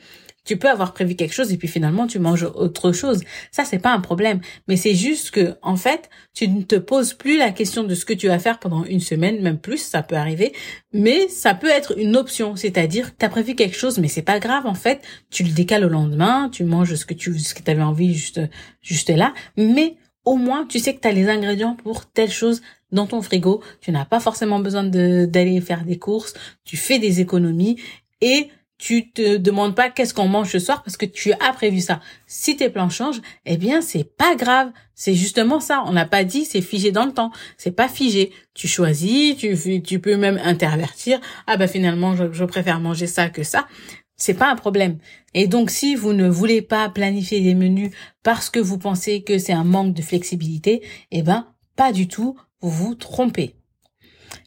Tu 0.49 0.57
peux 0.57 0.67
avoir 0.67 0.95
prévu 0.95 1.13
quelque 1.13 1.35
chose 1.35 1.53
et 1.53 1.57
puis 1.57 1.67
finalement 1.67 2.07
tu 2.07 2.17
manges 2.17 2.41
autre 2.41 2.91
chose. 2.91 3.21
Ça 3.51 3.65
c'est 3.65 3.77
pas 3.77 3.91
un 3.91 3.99
problème, 3.99 4.41
mais 4.67 4.77
c'est 4.77 4.95
juste 4.95 5.29
que 5.29 5.53
en 5.61 5.75
fait, 5.75 6.09
tu 6.33 6.47
ne 6.47 6.63
te 6.63 6.73
poses 6.73 7.13
plus 7.13 7.37
la 7.37 7.51
question 7.51 7.83
de 7.83 7.93
ce 7.93 8.03
que 8.03 8.13
tu 8.13 8.29
vas 8.29 8.39
faire 8.39 8.57
pendant 8.57 8.83
une 8.83 8.99
semaine, 8.99 9.43
même 9.43 9.59
plus, 9.59 9.77
ça 9.77 10.01
peut 10.01 10.15
arriver, 10.15 10.53
mais 10.91 11.27
ça 11.27 11.53
peut 11.53 11.69
être 11.69 11.99
une 11.99 12.17
option, 12.17 12.55
c'est-à-dire 12.55 13.15
tu 13.15 13.23
as 13.23 13.29
prévu 13.29 13.53
quelque 13.53 13.77
chose 13.77 13.99
mais 13.99 14.07
c'est 14.07 14.23
pas 14.23 14.39
grave 14.39 14.65
en 14.65 14.73
fait, 14.73 15.03
tu 15.29 15.43
le 15.43 15.51
décales 15.51 15.85
au 15.85 15.89
lendemain, 15.89 16.49
tu 16.51 16.63
manges 16.63 16.95
ce 16.95 17.05
que 17.05 17.13
tu 17.13 17.37
ce 17.37 17.53
que 17.53 17.61
tu 17.61 17.69
avais 17.69 17.83
envie 17.83 18.15
juste 18.15 18.41
juste 18.81 19.11
là, 19.11 19.35
mais 19.55 19.97
au 20.25 20.35
moins 20.35 20.65
tu 20.65 20.79
sais 20.79 20.95
que 20.95 20.99
tu 20.99 21.07
as 21.07 21.11
les 21.11 21.29
ingrédients 21.29 21.75
pour 21.75 22.07
telle 22.07 22.31
chose 22.31 22.63
dans 22.91 23.05
ton 23.05 23.21
frigo, 23.21 23.61
tu 23.81 23.91
n'as 23.91 24.05
pas 24.05 24.19
forcément 24.19 24.59
besoin 24.59 24.83
d'aller 24.83 25.61
faire 25.61 25.85
des 25.85 25.99
courses, 25.99 26.33
tu 26.65 26.75
fais 26.75 26.97
des 26.97 27.21
économies 27.21 27.77
et 28.21 28.49
tu 28.79 29.11
te 29.11 29.35
demandes 29.35 29.75
pas 29.75 29.89
qu'est-ce 29.89 30.13
qu'on 30.13 30.29
mange 30.29 30.49
ce 30.49 30.57
soir 30.57 30.81
parce 30.83 30.95
que 30.97 31.05
tu 31.05 31.33
as 31.33 31.53
prévu 31.53 31.81
ça. 31.81 31.99
Si 32.25 32.55
tes 32.55 32.69
plans 32.69 32.89
changent, 32.89 33.21
eh 33.45 33.57
bien 33.57 33.81
c'est 33.81 34.05
pas 34.05 34.35
grave. 34.35 34.71
C'est 34.95 35.13
justement 35.13 35.59
ça. 35.59 35.83
On 35.85 35.91
n'a 35.91 36.05
pas 36.05 36.23
dit 36.23 36.45
c'est 36.45 36.61
figé 36.61 36.91
dans 36.91 37.05
le 37.05 37.11
temps. 37.11 37.31
C'est 37.57 37.75
pas 37.75 37.89
figé. 37.89 38.31
Tu 38.53 38.67
choisis, 38.67 39.35
tu 39.35 39.81
tu 39.83 39.99
peux 39.99 40.15
même 40.15 40.39
intervertir. 40.43 41.19
Ah 41.45 41.57
ben 41.57 41.67
finalement 41.67 42.15
je, 42.15 42.31
je 42.31 42.45
préfère 42.45 42.79
manger 42.79 43.05
ça 43.05 43.29
que 43.29 43.43
ça. 43.43 43.67
C'est 44.15 44.33
pas 44.33 44.49
un 44.49 44.55
problème. 44.55 44.97
Et 45.33 45.47
donc 45.47 45.71
si 45.71 45.95
vous 45.95 46.13
ne 46.13 46.29
voulez 46.29 46.61
pas 46.61 46.87
planifier 46.87 47.41
des 47.41 47.55
menus 47.55 47.91
parce 48.23 48.49
que 48.49 48.59
vous 48.59 48.77
pensez 48.77 49.23
que 49.23 49.37
c'est 49.39 49.53
un 49.53 49.65
manque 49.65 49.93
de 49.93 50.01
flexibilité, 50.01 50.81
eh 51.11 51.21
ben 51.21 51.47
pas 51.75 51.91
du 51.91 52.07
tout. 52.07 52.37
Vous 52.61 52.69
vous 52.71 52.95
trompez. 52.95 53.55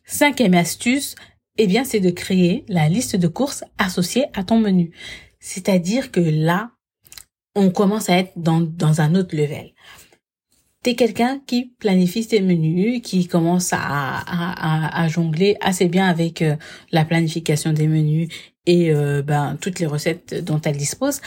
Cinquième 0.05 0.55
astuce, 0.55 1.15
eh 1.59 1.67
bien, 1.67 1.85
c'est 1.85 2.01
de 2.01 2.11
créer 2.11 2.65
la 2.69 2.89
liste 2.89 3.17
de 3.17 3.29
courses 3.29 3.65
associée 3.79 4.27
à 4.35 4.45
ton 4.45 4.59
menu. 4.59 4.93
C'est-à-dire 5.41 6.11
que 6.11 6.21
là, 6.21 6.71
on 7.55 7.71
commence 7.71 8.09
à 8.09 8.19
être 8.19 8.33
dans, 8.37 8.61
dans 8.61 9.01
un 9.01 9.15
autre 9.15 9.37
level. 9.37 9.73
t'es 10.83 10.95
quelqu'un 10.95 11.41
qui 11.47 11.75
planifie 11.79 12.27
tes 12.27 12.41
menus, 12.41 13.03
qui 13.03 13.27
commence 13.29 13.73
à, 13.73 13.79
à, 13.81 15.03
à, 15.03 15.09
jongler 15.09 15.57
assez 15.61 15.87
bien 15.87 16.09
avec 16.09 16.43
euh, 16.43 16.57
la 16.91 17.05
planification 17.05 17.73
des 17.73 17.87
menus 17.87 18.29
et 18.67 18.93
euh, 18.93 19.23
ben 19.23 19.57
toutes 19.61 19.79
les 19.79 19.87
recettes 19.87 20.43
dont 20.45 20.61
elle 20.61 20.77
dispose, 20.77 21.21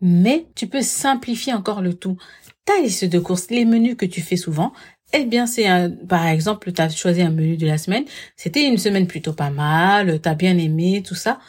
mais 0.00 0.46
tu 0.54 0.66
peux 0.66 0.82
simplifier 0.82 1.54
encore 1.54 1.80
le 1.80 1.94
tout. 1.94 2.16
Ta 2.64 2.80
liste 2.80 3.04
de 3.04 3.18
courses, 3.18 3.50
les 3.50 3.64
menus 3.64 3.96
que 3.96 4.06
tu 4.06 4.20
fais 4.20 4.36
souvent, 4.36 4.72
eh 5.12 5.24
bien, 5.24 5.46
c'est 5.46 5.66
un, 5.66 5.90
par 5.90 6.26
exemple, 6.26 6.72
tu 6.72 6.80
as 6.82 6.90
choisi 6.90 7.22
un 7.22 7.30
menu 7.30 7.56
de 7.56 7.66
la 7.66 7.78
semaine, 7.78 8.04
c'était 8.36 8.66
une 8.66 8.78
semaine 8.78 9.06
plutôt 9.06 9.32
pas 9.32 9.50
mal, 9.50 10.20
tu 10.20 10.28
as 10.28 10.34
bien 10.34 10.58
aimé, 10.58 11.02
tout 11.06 11.14
ça. 11.14 11.40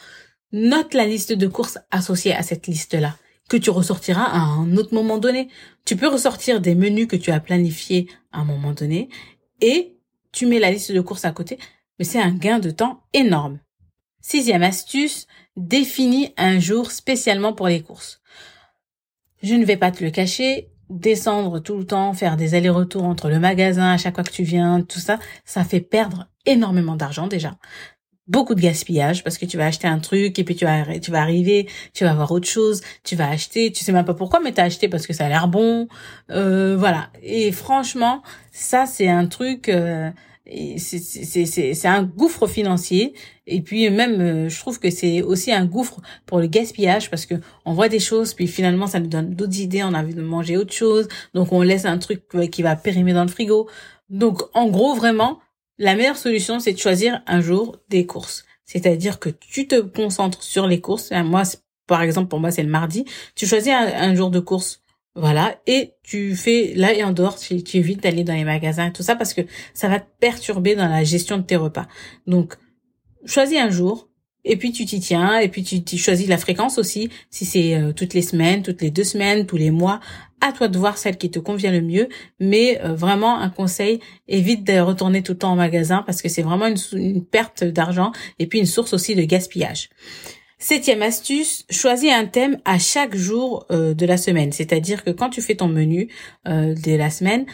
Note 0.52 0.94
la 0.94 1.06
liste 1.06 1.32
de 1.32 1.46
courses 1.46 1.78
associée 1.90 2.34
à 2.34 2.42
cette 2.42 2.66
liste-là, 2.66 3.16
que 3.48 3.56
tu 3.56 3.70
ressortiras 3.70 4.24
à 4.24 4.38
un 4.38 4.76
autre 4.76 4.94
moment 4.94 5.18
donné. 5.18 5.48
Tu 5.84 5.96
peux 5.96 6.08
ressortir 6.08 6.60
des 6.60 6.74
menus 6.74 7.06
que 7.06 7.16
tu 7.16 7.30
as 7.30 7.40
planifiés 7.40 8.08
à 8.32 8.40
un 8.40 8.44
moment 8.44 8.72
donné 8.72 9.08
et 9.60 9.96
tu 10.32 10.46
mets 10.46 10.58
la 10.58 10.70
liste 10.70 10.92
de 10.92 11.00
courses 11.00 11.24
à 11.24 11.32
côté, 11.32 11.58
mais 11.98 12.04
c'est 12.04 12.20
un 12.20 12.32
gain 12.32 12.58
de 12.58 12.70
temps 12.70 13.02
énorme. 13.12 13.60
Sixième 14.20 14.62
astuce, 14.62 15.26
définis 15.56 16.32
un 16.36 16.58
jour 16.60 16.90
spécialement 16.90 17.52
pour 17.52 17.68
les 17.68 17.82
courses. 17.82 18.20
Je 19.42 19.54
ne 19.54 19.64
vais 19.64 19.76
pas 19.76 19.90
te 19.90 20.04
le 20.04 20.10
cacher, 20.10 20.70
descendre 20.90 21.60
tout 21.60 21.78
le 21.78 21.86
temps, 21.86 22.12
faire 22.12 22.36
des 22.36 22.54
allers-retours 22.54 23.04
entre 23.04 23.28
le 23.28 23.38
magasin 23.38 23.92
à 23.92 23.96
chaque 23.96 24.16
fois 24.16 24.24
que 24.24 24.30
tu 24.32 24.42
viens, 24.42 24.82
tout 24.82 24.98
ça, 24.98 25.18
ça 25.44 25.64
fait 25.64 25.80
perdre 25.80 26.28
énormément 26.46 26.96
d'argent 26.96 27.28
déjà. 27.28 27.56
Beaucoup 28.26 28.54
de 28.54 28.60
gaspillage 28.60 29.24
parce 29.24 29.38
que 29.38 29.46
tu 29.46 29.56
vas 29.56 29.66
acheter 29.66 29.88
un 29.88 29.98
truc 29.98 30.38
et 30.38 30.44
puis 30.44 30.54
tu 30.54 30.64
vas 30.64 30.98
tu 31.00 31.10
vas 31.10 31.20
arriver, 31.20 31.68
tu 31.94 32.04
vas 32.04 32.12
avoir 32.12 32.30
autre 32.30 32.46
chose, 32.46 32.80
tu 33.02 33.16
vas 33.16 33.28
acheter, 33.28 33.72
tu 33.72 33.84
sais 33.84 33.92
même 33.92 34.04
pas 34.04 34.14
pourquoi 34.14 34.40
mais 34.40 34.52
tu 34.52 34.60
as 34.60 34.64
acheté 34.64 34.88
parce 34.88 35.06
que 35.06 35.12
ça 35.12 35.26
a 35.26 35.28
l'air 35.28 35.48
bon, 35.48 35.88
euh, 36.30 36.76
voilà. 36.76 37.10
Et 37.22 37.50
franchement, 37.50 38.22
ça 38.52 38.86
c'est 38.86 39.08
un 39.08 39.26
truc 39.26 39.68
euh, 39.68 40.10
c'est 40.78 41.86
un 41.86 42.02
gouffre 42.02 42.46
financier. 42.46 43.14
Et 43.46 43.60
puis 43.60 43.88
même 43.90 44.20
euh, 44.20 44.48
je 44.48 44.58
trouve 44.58 44.78
que 44.78 44.90
c'est 44.90 45.22
aussi 45.22 45.52
un 45.52 45.64
gouffre 45.64 46.00
pour 46.26 46.38
le 46.38 46.46
gaspillage 46.46 47.10
parce 47.10 47.26
que 47.26 47.34
on 47.64 47.72
voit 47.72 47.88
des 47.88 47.98
choses 47.98 48.34
puis 48.34 48.46
finalement 48.46 48.86
ça 48.86 49.00
nous 49.00 49.06
donne 49.08 49.34
d'autres 49.34 49.58
idées. 49.60 49.82
On 49.82 49.94
a 49.94 50.00
envie 50.00 50.14
de 50.14 50.22
manger 50.22 50.56
autre 50.56 50.72
chose. 50.72 51.08
Donc 51.34 51.52
on 51.52 51.62
laisse 51.62 51.84
un 51.84 51.98
truc 51.98 52.22
qui 52.50 52.62
va 52.62 52.76
périmer 52.76 53.12
dans 53.12 53.24
le 53.24 53.30
frigo. 53.30 53.68
Donc 54.08 54.42
en 54.54 54.68
gros 54.68 54.94
vraiment 54.94 55.40
la 55.78 55.94
meilleure 55.94 56.16
solution 56.16 56.60
c'est 56.60 56.72
de 56.72 56.78
choisir 56.78 57.22
un 57.26 57.40
jour 57.40 57.76
des 57.88 58.06
courses. 58.06 58.44
C'est-à-dire 58.64 59.18
que 59.18 59.30
tu 59.30 59.66
te 59.66 59.80
concentres 59.80 60.42
sur 60.42 60.66
les 60.66 60.80
courses. 60.80 61.10
Moi 61.10 61.42
par 61.86 62.02
exemple 62.02 62.28
pour 62.28 62.40
moi 62.40 62.50
c'est 62.50 62.62
le 62.62 62.70
mardi. 62.70 63.04
Tu 63.34 63.46
choisis 63.46 63.72
un 63.72 64.14
jour 64.14 64.30
de 64.30 64.40
course 64.40 64.82
voilà, 65.20 65.60
et 65.66 65.92
tu 66.02 66.34
fais 66.34 66.72
là 66.74 66.94
et 66.94 67.04
en 67.04 67.12
dehors, 67.12 67.38
tu, 67.38 67.62
tu 67.62 67.76
évites 67.76 68.02
d'aller 68.02 68.24
dans 68.24 68.34
les 68.34 68.44
magasins 68.44 68.86
et 68.86 68.92
tout 68.92 69.02
ça 69.02 69.16
parce 69.16 69.34
que 69.34 69.42
ça 69.74 69.88
va 69.88 70.00
te 70.00 70.08
perturber 70.18 70.74
dans 70.74 70.88
la 70.88 71.04
gestion 71.04 71.36
de 71.36 71.42
tes 71.42 71.56
repas. 71.56 71.86
Donc, 72.26 72.54
choisis 73.26 73.58
un 73.58 73.68
jour 73.68 74.08
et 74.44 74.56
puis 74.56 74.72
tu 74.72 74.86
t'y 74.86 74.98
tiens 74.98 75.38
et 75.38 75.48
puis 75.48 75.62
tu, 75.62 75.98
choisis 75.98 76.26
la 76.26 76.38
fréquence 76.38 76.78
aussi, 76.78 77.10
si 77.28 77.44
c'est 77.44 77.74
euh, 77.74 77.92
toutes 77.92 78.14
les 78.14 78.22
semaines, 78.22 78.62
toutes 78.62 78.80
les 78.80 78.90
deux 78.90 79.04
semaines, 79.04 79.44
tous 79.44 79.58
les 79.58 79.70
mois. 79.70 80.00
À 80.40 80.52
toi 80.52 80.68
de 80.68 80.78
voir 80.78 80.96
celle 80.96 81.18
qui 81.18 81.30
te 81.30 81.38
convient 81.38 81.70
le 81.70 81.82
mieux, 81.82 82.08
mais 82.38 82.80
euh, 82.82 82.94
vraiment 82.94 83.38
un 83.38 83.50
conseil, 83.50 84.00
évite 84.26 84.66
de 84.66 84.80
retourner 84.80 85.22
tout 85.22 85.32
le 85.32 85.38
temps 85.38 85.52
au 85.52 85.56
magasin 85.56 86.02
parce 86.06 86.22
que 86.22 86.30
c'est 86.30 86.40
vraiment 86.40 86.74
une 86.94 87.24
perte 87.26 87.62
d'argent 87.62 88.12
et 88.38 88.46
puis 88.46 88.58
une 88.58 88.64
source 88.64 88.94
aussi 88.94 89.14
de 89.14 89.22
gaspillage. 89.22 89.90
Septième 90.62 91.00
astuce, 91.00 91.64
choisis 91.70 92.12
un 92.12 92.26
thème 92.26 92.58
à 92.66 92.78
chaque 92.78 93.16
jour 93.16 93.64
euh, 93.70 93.94
de 93.94 94.04
la 94.04 94.18
semaine. 94.18 94.52
C'est-à-dire 94.52 95.04
que 95.04 95.10
quand 95.10 95.30
tu 95.30 95.40
fais 95.40 95.54
ton 95.54 95.68
menu 95.68 96.08
euh, 96.46 96.74
de 96.74 96.96
la 96.96 97.08
semaine, 97.08 97.46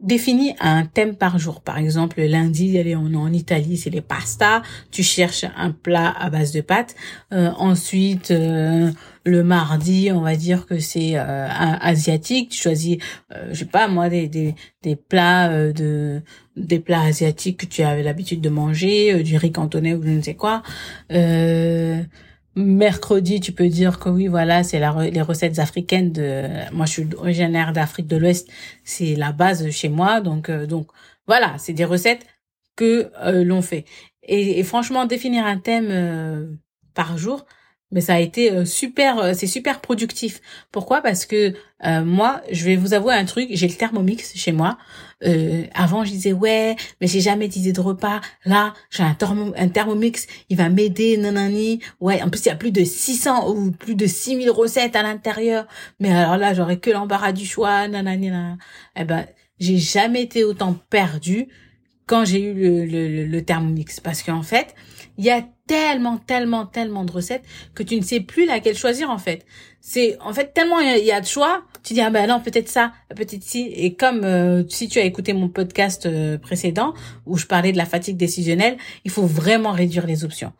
définis 0.00 0.52
un 0.58 0.84
thème 0.84 1.14
par 1.14 1.38
jour. 1.38 1.60
Par 1.60 1.78
exemple, 1.78 2.20
lundi, 2.20 2.76
allez, 2.76 2.96
on 2.96 3.12
est 3.12 3.16
en 3.16 3.32
Italie, 3.32 3.76
c'est 3.76 3.88
les 3.88 4.00
pastas. 4.00 4.62
Tu 4.90 5.04
cherches 5.04 5.44
un 5.56 5.70
plat 5.70 6.12
à 6.18 6.28
base 6.28 6.50
de 6.50 6.60
pâtes. 6.60 6.96
Euh, 7.32 7.52
ensuite, 7.56 8.30
le 8.30 9.42
mardi, 9.44 10.10
on 10.12 10.20
va 10.20 10.34
dire 10.34 10.66
que 10.66 10.80
c'est 10.80 11.14
asiatique. 11.14 12.50
Tu 12.50 12.60
choisis, 12.60 12.98
je 13.30 13.54
sais 13.54 13.64
pas 13.64 13.86
moi, 13.86 14.08
des, 14.08 14.26
des, 14.26 14.56
des 14.82 14.96
plats 14.96 15.72
de 15.72 16.20
des 16.56 16.78
plats 16.78 17.02
asiatiques 17.02 17.60
que 17.60 17.66
tu 17.66 17.82
avais 17.82 18.02
l'habitude 18.02 18.40
de 18.40 18.48
manger, 18.48 19.22
du 19.22 19.36
riz 19.36 19.52
cantonais 19.52 19.94
ou 19.94 20.02
je 20.02 20.08
ne 20.08 20.22
sais 20.22 20.34
quoi. 20.34 20.62
Euh, 21.12 22.02
mercredi, 22.56 23.40
tu 23.40 23.52
peux 23.52 23.68
dire 23.68 23.98
que 23.98 24.08
oui, 24.08 24.26
voilà, 24.28 24.62
c'est 24.62 24.78
les 24.78 25.22
recettes 25.22 25.58
africaines 25.58 26.12
de. 26.12 26.72
Moi, 26.72 26.86
je 26.86 26.92
suis 26.92 27.08
originaire 27.16 27.72
d'Afrique 27.72 28.06
de 28.06 28.16
l'Ouest, 28.16 28.48
c'est 28.84 29.14
la 29.16 29.32
base 29.32 29.68
chez 29.70 29.88
moi, 29.88 30.20
donc 30.20 30.48
euh, 30.48 30.66
donc 30.66 30.88
voilà, 31.26 31.54
c'est 31.58 31.72
des 31.72 31.84
recettes 31.84 32.26
que 32.76 33.10
euh, 33.24 33.44
l'on 33.44 33.62
fait. 33.62 33.84
Et, 34.26 34.62
franchement, 34.62 35.04
définir 35.04 35.44
un 35.44 35.58
thème 35.58 35.88
euh, 35.90 36.46
par 36.94 37.18
jour, 37.18 37.44
mais 37.94 38.00
ça 38.00 38.14
a 38.14 38.18
été 38.18 38.50
euh, 38.50 38.64
super, 38.64 39.18
euh, 39.18 39.32
c'est 39.34 39.46
super 39.46 39.80
productif. 39.80 40.40
Pourquoi? 40.72 41.00
Parce 41.00 41.24
que 41.24 41.54
euh, 41.84 42.04
moi, 42.04 42.42
je 42.50 42.64
vais 42.64 42.76
vous 42.76 42.92
avouer 42.92 43.14
un 43.14 43.24
truc, 43.24 43.48
j'ai 43.52 43.68
le 43.68 43.74
Thermomix 43.74 44.34
chez 44.34 44.52
moi. 44.52 44.76
avant, 45.74 46.04
je 46.04 46.10
disais 46.10 46.32
ouais, 46.32 46.76
mais 47.00 47.06
j'ai 47.06 47.20
jamais 47.20 47.48
d'idée 47.48 47.72
de 47.72 47.80
repas. 47.80 48.20
Là, 48.44 48.74
j'ai 48.90 49.04
un, 49.04 49.14
Thermomix, 49.14 50.26
il 50.50 50.56
va 50.56 50.68
m'aider, 50.68 51.16
nanani. 51.16 51.80
Ouais, 52.00 52.20
en 52.20 52.28
plus 52.28 52.44
il 52.44 52.48
y 52.48 52.50
a 52.50 52.56
plus 52.56 52.72
de 52.72 52.84
600 52.84 53.48
ou 53.50 53.70
plus 53.70 53.94
de 53.94 54.06
6000 54.06 54.50
recettes 54.50 54.96
à 54.96 55.02
l'intérieur. 55.02 55.66
Mais 56.00 56.10
alors 56.10 56.36
là, 56.36 56.52
j'aurais 56.52 56.78
que 56.78 56.90
l'embarras 56.90 57.32
du 57.32 57.46
choix, 57.46 57.86
nanani. 57.86 58.30
Eh 58.96 59.04
ben, 59.04 59.24
j'ai 59.60 59.78
jamais 59.78 60.22
été 60.22 60.42
autant 60.42 60.74
perdu 60.90 61.48
quand 62.06 62.24
j'ai 62.24 62.40
eu 62.40 62.54
le, 62.54 62.84
le, 62.84 63.24
le 63.24 63.44
Thermomix, 63.44 64.00
parce 64.00 64.22
qu'en 64.22 64.42
fait, 64.42 64.74
il 65.16 65.24
y 65.24 65.30
a 65.30 65.42
tellement, 65.66 66.18
tellement, 66.18 66.66
tellement 66.66 67.04
de 67.04 67.12
recettes 67.12 67.44
que 67.74 67.82
tu 67.82 67.96
ne 67.96 68.02
sais 68.02 68.20
plus 68.20 68.46
laquelle 68.46 68.76
choisir 68.76 69.10
en 69.10 69.18
fait. 69.18 69.44
C'est 69.80 70.16
en 70.20 70.32
fait 70.32 70.52
tellement 70.54 70.80
il 70.80 71.04
y, 71.04 71.12
a 71.12 71.20
de 71.20 71.26
choix, 71.26 71.62
tu 71.82 71.94
dis 71.94 72.00
ah 72.00 72.10
ben 72.10 72.26
non 72.28 72.40
peut-être 72.40 72.68
ça, 72.68 72.92
peut-être 73.14 73.42
si. 73.42 73.72
Et 73.74 73.94
comme 73.94 74.24
euh, 74.24 74.62
si 74.68 74.88
tu 74.88 74.98
as 74.98 75.04
écouté 75.04 75.32
mon 75.32 75.48
podcast 75.48 76.06
euh, 76.06 76.38
précédent 76.38 76.94
où 77.26 77.36
je 77.36 77.46
parlais 77.46 77.72
de 77.72 77.78
la 77.78 77.86
fatigue 77.86 78.16
décisionnelle, 78.16 78.76
il 79.04 79.10
faut 79.10 79.26
vraiment 79.26 79.72
réduire 79.72 80.06
les 80.06 80.24
options 80.24 80.52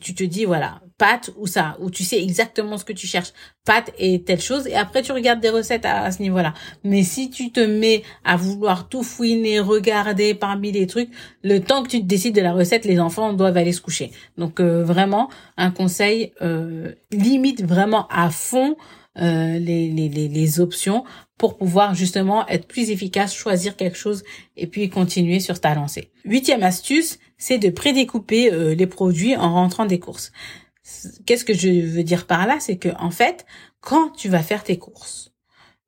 tu 0.00 0.14
te 0.14 0.24
dis 0.24 0.44
voilà 0.44 0.80
pâte 0.98 1.30
ou 1.36 1.46
ça 1.46 1.76
ou 1.80 1.90
tu 1.90 2.04
sais 2.04 2.22
exactement 2.22 2.78
ce 2.78 2.84
que 2.84 2.92
tu 2.92 3.06
cherches 3.06 3.32
pâte 3.64 3.92
et 3.98 4.22
telle 4.22 4.40
chose 4.40 4.66
et 4.66 4.74
après 4.74 5.02
tu 5.02 5.12
regardes 5.12 5.40
des 5.40 5.50
recettes 5.50 5.84
à, 5.84 6.10
ce 6.10 6.22
niveau-là 6.22 6.54
mais 6.84 7.02
si 7.02 7.30
tu 7.30 7.52
te 7.52 7.60
mets 7.60 8.02
à 8.24 8.36
vouloir 8.36 8.88
tout 8.88 9.02
fouiner 9.02 9.60
regarder 9.60 10.34
parmi 10.34 10.72
les 10.72 10.86
trucs 10.86 11.10
le 11.42 11.60
temps 11.60 11.82
que 11.82 11.88
tu 11.88 12.00
te 12.00 12.06
décides 12.06 12.34
de 12.34 12.40
la 12.40 12.52
recette 12.52 12.84
les 12.84 13.00
enfants 13.00 13.32
doivent 13.32 13.56
aller 13.56 13.72
se 13.72 13.80
coucher 13.80 14.10
donc 14.38 14.60
euh, 14.60 14.84
vraiment 14.84 15.28
un 15.56 15.70
conseil 15.70 16.32
euh, 16.42 16.92
limite 17.12 17.62
vraiment 17.64 18.06
à 18.08 18.30
fond 18.30 18.76
euh, 19.18 19.58
les, 19.58 19.88
les, 19.88 20.08
les 20.08 20.60
options 20.60 21.04
pour 21.38 21.56
pouvoir 21.56 21.94
justement 21.94 22.46
être 22.48 22.66
plus 22.66 22.90
efficace, 22.90 23.34
choisir 23.34 23.76
quelque 23.76 23.96
chose 23.96 24.24
et 24.56 24.66
puis 24.66 24.88
continuer 24.90 25.40
sur 25.40 25.60
ta 25.60 25.74
lancée. 25.74 26.10
Huitième 26.24 26.62
astuce, 26.62 27.18
c'est 27.38 27.58
de 27.58 27.70
prédécouper 27.70 28.52
euh, 28.52 28.74
les 28.74 28.86
produits 28.86 29.36
en 29.36 29.52
rentrant 29.52 29.86
des 29.86 29.98
courses. 29.98 30.32
Qu'est-ce 31.26 31.44
que 31.44 31.54
je 31.54 31.68
veux 31.68 32.04
dire 32.04 32.26
par 32.26 32.46
là? 32.46 32.58
C'est 32.60 32.76
que 32.76 32.90
en 32.98 33.10
fait, 33.10 33.44
quand 33.80 34.10
tu 34.10 34.28
vas 34.28 34.42
faire 34.42 34.62
tes 34.62 34.78
courses 34.78 35.32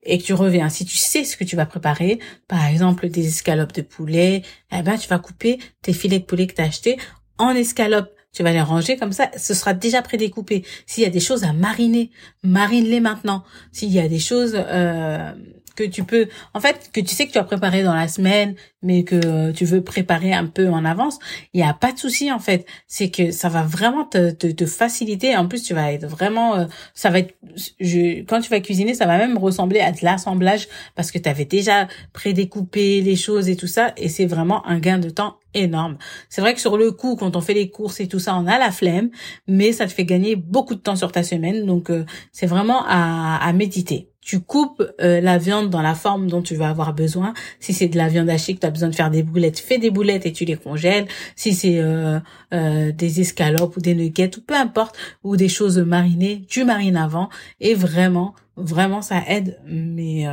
et 0.02 0.18
que 0.18 0.24
tu 0.24 0.34
reviens, 0.34 0.68
si 0.68 0.84
tu 0.84 0.96
sais 0.96 1.24
ce 1.24 1.36
que 1.36 1.44
tu 1.44 1.56
vas 1.56 1.66
préparer, 1.66 2.18
par 2.48 2.64
exemple 2.66 3.08
des 3.08 3.26
escalopes 3.28 3.72
de 3.72 3.82
poulet, 3.82 4.42
eh 4.72 4.82
ben 4.82 4.96
tu 4.96 5.08
vas 5.08 5.18
couper 5.18 5.58
tes 5.82 5.92
filets 5.92 6.18
de 6.18 6.24
poulet 6.24 6.46
que 6.46 6.54
tu 6.54 6.62
as 6.62 6.66
achetés 6.66 6.98
en 7.38 7.50
escalopes 7.50 8.12
tu 8.32 8.42
vas 8.42 8.52
les 8.52 8.60
ranger 8.60 8.96
comme 8.96 9.12
ça, 9.12 9.30
ce 9.36 9.54
sera 9.54 9.74
déjà 9.74 10.02
prédécoupé. 10.02 10.64
S'il 10.86 11.02
y 11.02 11.06
a 11.06 11.10
des 11.10 11.20
choses 11.20 11.44
à 11.44 11.52
mariner, 11.52 12.10
marine-les 12.42 13.00
maintenant. 13.00 13.42
S'il 13.72 13.90
y 13.90 13.98
a 13.98 14.08
des 14.08 14.18
choses 14.18 14.52
euh, 14.54 15.32
que 15.78 15.84
tu 15.84 16.02
peux, 16.02 16.26
en 16.54 16.60
fait, 16.60 16.90
que 16.92 17.00
tu 17.00 17.14
sais 17.14 17.26
que 17.28 17.32
tu 17.32 17.38
as 17.38 17.44
préparé 17.44 17.84
dans 17.84 17.94
la 17.94 18.08
semaine, 18.08 18.56
mais 18.82 19.04
que 19.04 19.52
tu 19.52 19.64
veux 19.64 19.82
préparer 19.82 20.32
un 20.32 20.46
peu 20.46 20.68
en 20.68 20.84
avance, 20.84 21.20
il 21.52 21.60
y 21.60 21.62
a 21.62 21.72
pas 21.72 21.92
de 21.92 21.98
souci 21.98 22.32
en 22.32 22.40
fait. 22.40 22.66
C'est 22.88 23.10
que 23.10 23.30
ça 23.30 23.48
va 23.48 23.62
vraiment 23.62 24.04
te, 24.04 24.30
te, 24.30 24.48
te, 24.48 24.66
faciliter. 24.66 25.36
En 25.36 25.46
plus, 25.46 25.62
tu 25.62 25.74
vas 25.74 25.92
être 25.92 26.06
vraiment, 26.06 26.56
euh, 26.56 26.64
ça 26.94 27.10
va 27.10 27.20
être, 27.20 27.34
je, 27.80 28.22
quand 28.24 28.40
tu 28.40 28.50
vas 28.50 28.60
cuisiner, 28.60 28.94
ça 28.94 29.06
va 29.06 29.18
même 29.18 29.38
ressembler 29.38 29.80
à 29.80 29.92
de 29.92 29.98
l'assemblage 30.02 30.68
parce 30.96 31.12
que 31.12 31.18
tu 31.18 31.28
avais 31.28 31.44
déjà 31.44 31.86
prédécoupé 32.12 33.00
les 33.00 33.16
choses 33.16 33.48
et 33.48 33.56
tout 33.56 33.68
ça, 33.68 33.92
et 33.96 34.08
c'est 34.08 34.26
vraiment 34.26 34.66
un 34.66 34.80
gain 34.80 34.98
de 34.98 35.10
temps 35.10 35.36
énorme. 35.54 35.96
C'est 36.28 36.40
vrai 36.40 36.54
que 36.54 36.60
sur 36.60 36.76
le 36.76 36.90
coup, 36.90 37.14
quand 37.14 37.36
on 37.36 37.40
fait 37.40 37.54
les 37.54 37.70
courses 37.70 38.00
et 38.00 38.08
tout 38.08 38.18
ça, 38.18 38.36
on 38.36 38.46
a 38.46 38.58
la 38.58 38.72
flemme, 38.72 39.10
mais 39.46 39.72
ça 39.72 39.86
te 39.86 39.92
fait 39.92 40.04
gagner 40.04 40.34
beaucoup 40.34 40.74
de 40.74 40.80
temps 40.80 40.96
sur 40.96 41.12
ta 41.12 41.22
semaine, 41.22 41.66
donc 41.66 41.90
euh, 41.90 42.04
c'est 42.32 42.46
vraiment 42.46 42.84
à, 42.86 43.36
à 43.36 43.52
méditer 43.52 44.08
tu 44.28 44.40
coupes 44.40 44.82
euh, 45.00 45.22
la 45.22 45.38
viande 45.38 45.70
dans 45.70 45.80
la 45.80 45.94
forme 45.94 46.28
dont 46.28 46.42
tu 46.42 46.54
vas 46.54 46.68
avoir 46.68 46.92
besoin. 46.92 47.32
Si 47.60 47.72
c'est 47.72 47.88
de 47.88 47.96
la 47.96 48.08
viande 48.08 48.28
hachée 48.28 48.54
que 48.54 48.60
tu 48.60 48.66
as 48.66 48.70
besoin 48.70 48.90
de 48.90 48.94
faire 48.94 49.10
des 49.10 49.22
boulettes, 49.22 49.58
fais 49.58 49.78
des 49.78 49.90
boulettes 49.90 50.26
et 50.26 50.34
tu 50.34 50.44
les 50.44 50.56
congèles. 50.56 51.06
Si 51.34 51.54
c'est 51.54 51.78
euh, 51.78 52.20
euh, 52.52 52.92
des 52.92 53.22
escalopes 53.22 53.78
ou 53.78 53.80
des 53.80 53.94
nuggets 53.94 54.36
ou 54.36 54.42
peu 54.42 54.54
importe, 54.54 54.98
ou 55.24 55.38
des 55.38 55.48
choses 55.48 55.78
marinées, 55.78 56.44
tu 56.46 56.66
marines 56.66 56.98
avant 56.98 57.30
et 57.58 57.72
vraiment, 57.74 58.34
vraiment 58.58 59.00
ça 59.00 59.22
aide, 59.28 59.58
mais 59.64 60.26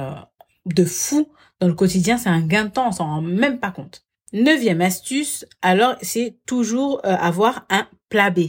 de 0.66 0.84
fou 0.84 1.30
dans 1.62 1.68
le 1.68 1.74
quotidien, 1.74 2.18
c'est 2.18 2.28
un 2.28 2.42
gain 2.42 2.66
de 2.66 2.72
temps, 2.72 2.90
on 2.90 2.92
s'en 2.92 3.06
rend 3.06 3.22
même 3.22 3.60
pas 3.60 3.72
compte. 3.72 4.04
Neuvième 4.34 4.82
astuce, 4.82 5.46
alors 5.62 5.96
c'est 6.02 6.36
toujours 6.46 7.00
avoir 7.04 7.66
un 7.70 7.88
plat 8.10 8.30
B. 8.30 8.40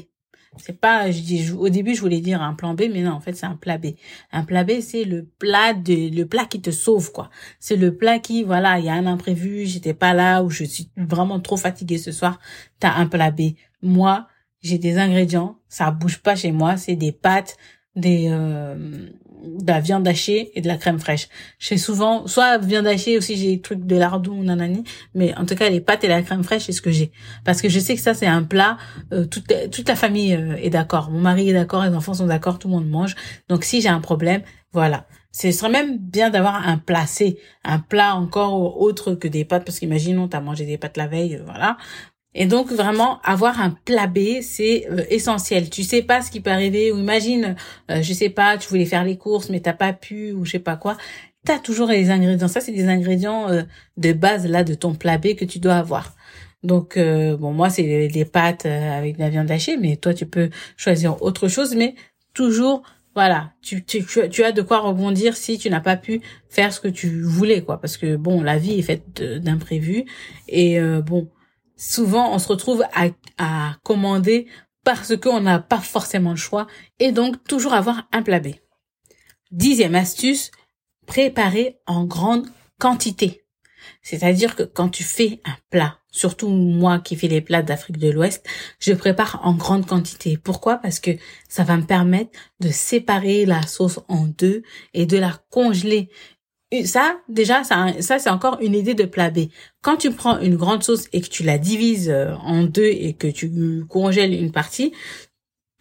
C'est 0.58 0.80
pas, 0.80 1.10
je 1.10 1.20
dis, 1.20 1.50
au 1.52 1.68
début 1.68 1.94
je 1.94 2.00
voulais 2.00 2.20
dire 2.20 2.42
un 2.42 2.54
plan 2.54 2.74
B, 2.74 2.82
mais 2.92 3.02
non, 3.02 3.12
en 3.12 3.20
fait 3.20 3.34
c'est 3.34 3.46
un 3.46 3.56
plat 3.56 3.78
B. 3.78 3.88
Un 4.32 4.44
plat 4.44 4.64
B, 4.64 4.80
c'est 4.80 5.04
le 5.04 5.24
plat 5.24 5.74
de, 5.74 6.14
le 6.14 6.24
plat 6.26 6.44
qui 6.44 6.60
te 6.60 6.70
sauve 6.70 7.12
quoi. 7.12 7.30
C'est 7.60 7.76
le 7.76 7.96
plat 7.96 8.18
qui, 8.18 8.42
voilà, 8.42 8.78
il 8.78 8.84
y 8.84 8.88
a 8.88 8.94
un 8.94 9.06
imprévu, 9.06 9.66
j'étais 9.66 9.94
pas 9.94 10.14
là 10.14 10.42
ou 10.42 10.50
je 10.50 10.64
suis 10.64 10.90
vraiment 10.96 11.40
trop 11.40 11.56
fatiguée 11.56 11.98
ce 11.98 12.12
soir. 12.12 12.38
T'as 12.80 12.94
un 12.94 13.06
plat 13.06 13.30
B. 13.30 13.52
Moi, 13.82 14.26
j'ai 14.62 14.78
des 14.78 14.98
ingrédients, 14.98 15.58
ça 15.68 15.90
bouge 15.90 16.18
pas 16.18 16.36
chez 16.36 16.52
moi, 16.52 16.76
c'est 16.76 16.96
des 16.96 17.12
pâtes, 17.12 17.56
des 17.96 18.28
euh, 18.30 19.08
de 19.46 19.66
la 19.66 19.80
viande 19.80 20.06
hachée 20.06 20.50
et 20.54 20.60
de 20.60 20.68
la 20.68 20.76
crème 20.76 20.98
fraîche. 20.98 21.28
J'ai 21.58 21.78
souvent 21.78 22.26
soit 22.26 22.58
viande 22.58 22.86
hachée 22.86 23.16
aussi 23.16 23.36
j'ai 23.36 23.56
des 23.56 23.60
trucs 23.60 23.84
de 23.84 23.96
lardon 23.96 24.42
nanani, 24.42 24.84
mais 25.14 25.34
en 25.36 25.46
tout 25.46 25.54
cas 25.54 25.68
les 25.68 25.80
pâtes 25.80 26.04
et 26.04 26.08
la 26.08 26.22
crème 26.22 26.42
fraîche 26.42 26.64
c'est 26.64 26.72
ce 26.72 26.82
que 26.82 26.90
j'ai 26.90 27.12
parce 27.44 27.62
que 27.62 27.68
je 27.68 27.78
sais 27.78 27.94
que 27.94 28.00
ça 28.00 28.14
c'est 28.14 28.26
un 28.26 28.42
plat 28.42 28.76
euh, 29.12 29.24
toute 29.24 29.52
toute 29.70 29.88
la 29.88 29.96
famille 29.96 30.34
euh, 30.34 30.56
est 30.56 30.70
d'accord. 30.70 31.10
Mon 31.10 31.20
mari 31.20 31.50
est 31.50 31.52
d'accord, 31.52 31.84
les 31.84 31.94
enfants 31.94 32.14
sont 32.14 32.26
d'accord, 32.26 32.58
tout 32.58 32.68
le 32.68 32.74
monde 32.74 32.88
mange. 32.88 33.14
Donc 33.48 33.64
si 33.64 33.80
j'ai 33.80 33.88
un 33.88 34.00
problème, 34.00 34.42
voilà. 34.72 35.06
Ce 35.32 35.52
serait 35.52 35.70
même 35.70 35.98
bien 35.98 36.30
d'avoir 36.30 36.66
un 36.66 36.78
plat 36.78 37.06
C, 37.06 37.38
un 37.62 37.78
plat 37.78 38.16
encore 38.16 38.80
autre 38.80 39.14
que 39.14 39.28
des 39.28 39.44
pâtes 39.44 39.64
parce 39.66 39.78
qu'imaginons 39.78 40.28
t'as 40.28 40.40
mangé 40.40 40.64
des 40.64 40.78
pâtes 40.78 40.96
la 40.96 41.06
veille, 41.06 41.42
voilà. 41.44 41.76
Et 42.38 42.44
donc 42.44 42.70
vraiment 42.70 43.18
avoir 43.22 43.60
un 43.60 43.70
plat 43.70 44.06
B, 44.06 44.42
c'est 44.42 44.86
euh, 44.90 45.04
essentiel. 45.08 45.70
Tu 45.70 45.82
sais 45.82 46.02
pas 46.02 46.20
ce 46.20 46.30
qui 46.30 46.40
peut 46.40 46.50
arriver 46.50 46.92
ou 46.92 46.98
imagine, 46.98 47.56
euh, 47.90 48.02
je 48.02 48.12
sais 48.12 48.28
pas, 48.28 48.58
tu 48.58 48.68
voulais 48.68 48.84
faire 48.84 49.04
les 49.04 49.16
courses 49.16 49.48
mais 49.48 49.60
t'as 49.60 49.72
pas 49.72 49.94
pu 49.94 50.32
ou 50.32 50.44
je 50.44 50.52
sais 50.52 50.58
pas 50.58 50.76
quoi. 50.76 50.98
T'as 51.46 51.58
toujours 51.58 51.88
les 51.88 52.10
ingrédients. 52.10 52.46
Ça 52.46 52.60
c'est 52.60 52.72
des 52.72 52.88
ingrédients 52.88 53.48
euh, 53.48 53.62
de 53.96 54.12
base 54.12 54.46
là 54.46 54.64
de 54.64 54.74
ton 54.74 54.94
plat 54.94 55.16
B 55.16 55.34
que 55.34 55.46
tu 55.46 55.58
dois 55.58 55.76
avoir. 55.76 56.14
Donc 56.62 56.98
bon 56.98 57.52
moi 57.52 57.70
c'est 57.70 58.08
les, 58.08 58.24
pâtes 58.24 58.66
avec 58.66 59.16
de 59.16 59.20
la 59.20 59.30
viande 59.30 59.50
hachée, 59.50 59.76
mais 59.76 59.96
toi 59.96 60.14
tu 60.14 60.26
peux 60.26 60.50
choisir 60.76 61.22
autre 61.22 61.46
chose, 61.46 61.76
mais 61.76 61.94
toujours 62.34 62.82
voilà, 63.14 63.52
tu, 63.62 63.84
tu, 63.84 64.04
tu 64.30 64.42
as 64.42 64.52
de 64.52 64.62
quoi 64.62 64.80
rebondir 64.80 65.36
si 65.36 65.58
tu 65.58 65.70
n'as 65.70 65.80
pas 65.80 65.96
pu 65.96 66.20
faire 66.50 66.72
ce 66.72 66.80
que 66.80 66.88
tu 66.88 67.22
voulais, 67.22 67.62
quoi. 67.62 67.80
Parce 67.80 67.96
que 67.96 68.16
bon, 68.16 68.42
la 68.42 68.58
vie 68.58 68.78
est 68.78 68.82
faite 68.82 69.22
d'imprévus 69.22 70.04
et 70.48 70.80
bon, 71.06 71.28
souvent 71.76 72.32
on 72.34 72.38
se 72.38 72.48
retrouve 72.48 72.84
à, 72.94 73.74
commander 73.82 74.46
parce 74.84 75.16
qu'on 75.16 75.40
n'a 75.40 75.58
pas 75.58 75.80
forcément 75.80 76.30
le 76.30 76.36
choix 76.36 76.66
et 76.98 77.12
donc 77.12 77.42
toujours 77.44 77.74
avoir 77.74 78.08
un 78.12 78.22
plat 78.22 78.40
B. 78.40 78.48
Dixième 79.50 79.94
astuce, 79.94 80.50
préparer 81.06 81.78
en 81.86 82.04
grande 82.04 82.46
quantité. 82.78 83.44
C'est-à-dire 84.02 84.56
que 84.56 84.62
quand 84.62 84.88
tu 84.88 85.02
fais 85.02 85.40
un 85.44 85.56
plat, 85.70 85.98
surtout 86.10 86.48
moi 86.48 86.98
qui 86.98 87.16
fais 87.16 87.28
les 87.28 87.40
plats 87.40 87.62
d'Afrique 87.62 87.98
de 87.98 88.10
l'Ouest, 88.10 88.46
je 88.78 88.92
prépare 88.92 89.40
en 89.44 89.54
grande 89.54 89.86
quantité. 89.86 90.36
Pourquoi? 90.36 90.76
Parce 90.76 90.98
que 90.98 91.12
ça 91.48 91.64
va 91.64 91.76
me 91.76 91.84
permettre 91.84 92.30
de 92.60 92.70
séparer 92.70 93.46
la 93.46 93.62
sauce 93.62 94.00
en 94.08 94.26
deux 94.26 94.62
et 94.94 95.06
de 95.06 95.18
la 95.18 95.38
congeler 95.50 96.10
ça, 96.84 97.18
déjà, 97.28 97.64
ça, 97.64 97.92
ça 98.00 98.18
c'est 98.18 98.30
encore 98.30 98.58
une 98.60 98.74
idée 98.74 98.94
de 98.94 99.04
plat 99.04 99.30
B. 99.30 99.48
Quand 99.82 99.96
tu 99.96 100.10
prends 100.10 100.40
une 100.40 100.56
grande 100.56 100.82
sauce 100.82 101.06
et 101.12 101.20
que 101.20 101.28
tu 101.28 101.42
la 101.42 101.58
divises 101.58 102.08
euh, 102.10 102.34
en 102.42 102.64
deux 102.64 102.86
et 102.86 103.12
que 103.12 103.28
tu 103.28 103.84
congèles 103.88 104.34
une 104.34 104.52
partie, 104.52 104.92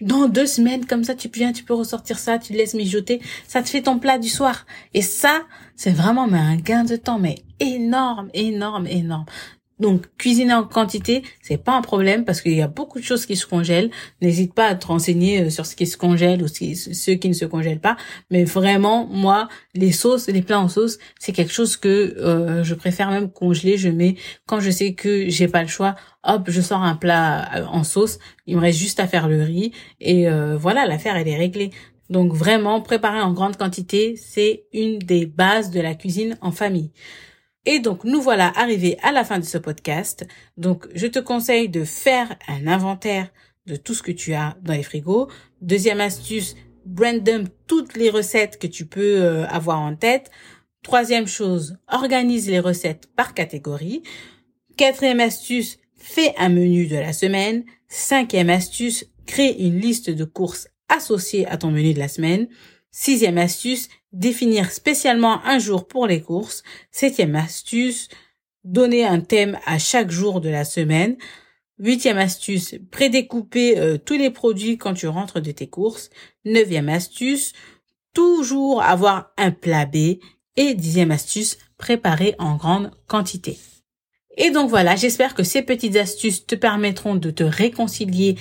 dans 0.02 0.28
deux 0.28 0.46
semaines, 0.46 0.86
comme 0.86 1.04
ça, 1.04 1.16
tu 1.16 1.30
viens, 1.34 1.54
tu 1.54 1.64
peux 1.64 1.74
ressortir 1.74 2.20
ça, 2.20 2.38
tu 2.38 2.54
laisses 2.54 2.74
mijoter, 2.74 3.22
ça 3.48 3.64
te 3.64 3.70
fait 3.70 3.82
ton 3.82 3.98
plat 3.98 4.20
du 4.20 4.28
soir. 4.30 4.66
Et 4.94 5.02
ça, 5.02 5.44
c'est 5.76 5.92
vraiment 5.92 6.28
mais 6.28 6.38
un 6.38 6.58
gain 6.58 6.84
de 6.84 6.98
temps, 6.98 7.20
mais 7.20 7.36
énorme, 7.60 8.30
énorme, 8.34 8.88
énorme. 8.88 9.26
Donc 9.80 10.06
cuisiner 10.18 10.54
en 10.54 10.64
quantité, 10.64 11.24
c'est 11.42 11.62
pas 11.62 11.74
un 11.74 11.82
problème 11.82 12.24
parce 12.24 12.42
qu'il 12.42 12.54
y 12.54 12.62
a 12.62 12.68
beaucoup 12.68 13.00
de 13.00 13.04
choses 13.04 13.26
qui 13.26 13.36
se 13.36 13.46
congèlent. 13.46 13.92
N'hésite 14.22 14.54
pas 14.54 14.68
à 14.68 14.76
te 14.76 14.88
renseigner 14.88 15.42
euh, 15.42 15.50
sur 15.50 15.66
ce 15.66 15.76
qui 15.76 15.86
se 15.86 15.98
congèle 15.98 16.42
ou 16.42 16.48
ce 16.48 17.12
qui 17.12 17.30
ne 17.30 17.34
se 17.34 17.46
congèle 17.46 17.80
pas. 17.80 17.98
Mais 18.32 18.46
vraiment, 18.46 19.06
moi, 19.08 19.50
les 19.74 19.92
sauces, 19.92 20.28
les 20.28 20.42
plats 20.42 20.62
en 20.62 20.70
sauce, 20.70 20.98
c'est 21.20 21.34
quelque 21.34 21.52
chose 21.52 21.76
que 21.76 22.16
euh, 22.18 22.64
je 22.64 22.74
préfère 22.74 23.10
même 23.12 23.30
congeler. 23.30 23.78
Je 23.78 23.90
mets 23.90 24.16
quand 24.46 24.62
je 24.62 24.70
sais 24.70 24.94
que 24.94 25.30
j'ai 25.30 25.50
pas 25.50 25.62
le 25.62 25.68
choix, 25.68 25.96
hop, 26.24 26.44
je 26.48 26.62
sors 26.62 26.82
un 26.82 26.96
plat 26.96 27.58
euh, 27.58 27.66
en 27.66 27.84
sauce. 27.84 28.18
Il 28.48 28.56
me 28.56 28.62
reste 28.62 28.80
juste 28.80 29.02
à 29.02 29.08
faire 29.08 29.28
le 29.28 29.42
riz 29.42 29.72
et 30.00 30.28
voilà, 30.58 30.86
l'affaire 30.86 31.16
elle 31.18 31.28
est 31.28 31.38
réglée. 31.38 31.72
Donc 32.10 32.34
vraiment, 32.34 32.82
préparer 32.82 33.22
en 33.22 33.34
grande 33.34 33.58
quantité, 33.58 34.16
c'est 34.16 34.66
une 34.74 35.00
des 35.00 35.26
bases 35.26 35.72
de 35.72 35.82
la 35.82 35.96
cuisine 35.96 36.38
en 36.42 36.52
famille. 36.52 36.92
Et 37.66 37.80
donc, 37.80 38.04
nous 38.04 38.22
voilà 38.22 38.52
arrivés 38.56 38.98
à 39.02 39.12
la 39.12 39.24
fin 39.24 39.40
de 39.40 39.46
ce 39.46 39.58
podcast. 39.58 40.26
Donc, 40.58 40.88
je 40.94 41.08
te 41.08 41.20
conseille 41.20 41.70
de 41.70 41.84
faire 41.84 42.38
un 42.48 42.68
inventaire 42.68 43.30
de 43.66 43.76
tout 43.76 43.94
ce 43.94 44.04
que 44.04 44.12
tu 44.12 44.34
as 44.34 44.56
dans 44.62 44.74
les 44.74 44.84
frigos. 44.84 45.30
Deuxième 45.62 46.00
astuce, 46.00 46.56
brand 46.86 47.24
toutes 47.68 47.98
les 47.98 48.10
recettes 48.10 48.60
que 48.60 48.68
tu 48.68 48.86
peux 48.86 49.24
euh, 49.24 49.48
avoir 49.48 49.80
en 49.80 49.96
tête. 49.96 50.30
Troisième 50.84 51.28
chose, 51.28 51.78
organise 51.88 52.48
les 52.48 52.60
recettes 52.60 53.10
par 53.16 53.34
catégorie. 53.34 54.04
Quatrième 54.78 55.20
astuce, 55.20 55.80
fais 55.96 56.36
un 56.38 56.50
menu 56.50 56.86
de 56.86 56.98
la 56.98 57.14
semaine. 57.14 57.64
Cinquième 57.88 58.52
astuce, 58.52 59.06
crée 59.26 59.56
une 59.58 59.80
liste 59.80 60.12
de 60.12 60.26
courses 60.26 60.68
associée 60.90 61.48
à 61.48 61.58
ton 61.58 61.72
menu 61.72 61.96
de 61.96 62.00
la 62.00 62.08
semaine. 62.08 62.48
Sixième 62.98 63.38
astuce, 63.38 63.90
définir 64.14 64.72
spécialement 64.72 65.44
un 65.44 65.60
jour 65.60 65.86
pour 65.86 66.08
les 66.08 66.22
courses. 66.22 66.64
Septième 66.92 67.36
astuce, 67.36 68.08
donner 68.64 69.04
un 69.04 69.20
thème 69.20 69.60
à 69.66 69.80
chaque 69.80 70.12
jour 70.12 70.40
de 70.40 70.48
la 70.48 70.64
semaine. 70.64 71.18
Huitième 71.78 72.18
astuce, 72.18 72.76
prédécouper 72.92 73.78
euh, 73.78 73.98
tous 73.98 74.14
les 74.14 74.30
produits 74.30 74.78
quand 74.78 74.94
tu 74.94 75.10
rentres 75.10 75.42
de 75.42 75.52
tes 75.52 75.68
courses. 75.68 76.10
Neuvième 76.46 76.88
astuce, 76.88 77.52
toujours 78.14 78.82
avoir 78.82 79.34
un 79.36 79.52
plat 79.52 79.86
B. 79.86 80.20
Et 80.56 80.74
dixième 80.74 81.12
astuce, 81.12 81.58
préparer 81.78 82.36
en 82.40 82.56
grande 82.56 82.92
quantité. 83.08 83.60
Et 84.38 84.52
donc 84.52 84.70
voilà, 84.70 84.96
j'espère 84.96 85.36
que 85.36 85.44
ces 85.44 85.64
petites 85.64 85.98
astuces 85.98 86.46
te 86.46 86.56
permettront 86.56 87.16
de 87.16 87.30
te 87.30 87.44
réconcilier 87.44 88.38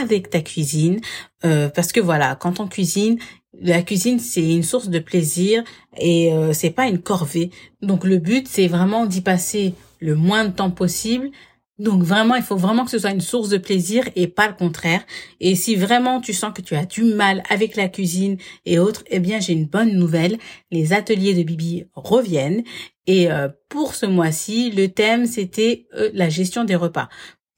avec 0.00 0.30
ta 0.30 0.40
cuisine 0.40 1.00
euh, 1.44 1.68
parce 1.68 1.92
que 1.92 2.00
voilà 2.00 2.34
quand 2.36 2.60
on 2.60 2.68
cuisine 2.68 3.18
la 3.60 3.82
cuisine 3.82 4.18
c'est 4.18 4.54
une 4.54 4.62
source 4.62 4.88
de 4.88 4.98
plaisir 4.98 5.64
et 5.98 6.32
euh, 6.32 6.52
c'est 6.52 6.70
pas 6.70 6.86
une 6.86 7.00
corvée. 7.00 7.50
Donc 7.82 8.04
le 8.04 8.18
but 8.18 8.46
c'est 8.48 8.68
vraiment 8.68 9.06
d'y 9.06 9.20
passer 9.20 9.74
le 10.00 10.14
moins 10.14 10.44
de 10.44 10.52
temps 10.52 10.70
possible. 10.70 11.30
Donc 11.78 12.02
vraiment, 12.02 12.36
il 12.36 12.42
faut 12.42 12.56
vraiment 12.56 12.84
que 12.86 12.90
ce 12.90 12.98
soit 12.98 13.10
une 13.10 13.20
source 13.20 13.50
de 13.50 13.58
plaisir 13.58 14.08
et 14.16 14.28
pas 14.28 14.48
le 14.48 14.54
contraire. 14.54 15.04
Et 15.40 15.54
si 15.54 15.76
vraiment 15.76 16.20
tu 16.22 16.32
sens 16.32 16.52
que 16.54 16.62
tu 16.62 16.74
as 16.74 16.86
du 16.86 17.04
mal 17.04 17.42
avec 17.50 17.76
la 17.76 17.88
cuisine 17.88 18.38
et 18.64 18.78
autres, 18.78 19.04
eh 19.08 19.20
bien 19.20 19.40
j'ai 19.40 19.52
une 19.52 19.66
bonne 19.66 19.92
nouvelle. 19.92 20.38
Les 20.70 20.94
ateliers 20.94 21.34
de 21.34 21.42
Bibi 21.42 21.84
reviennent. 21.94 22.62
Et 23.06 23.30
euh, 23.30 23.48
pour 23.68 23.94
ce 23.94 24.06
mois-ci, 24.06 24.70
le 24.70 24.88
thème 24.88 25.26
c'était 25.26 25.86
euh, 25.94 26.10
la 26.14 26.30
gestion 26.30 26.64
des 26.64 26.76
repas. 26.76 27.08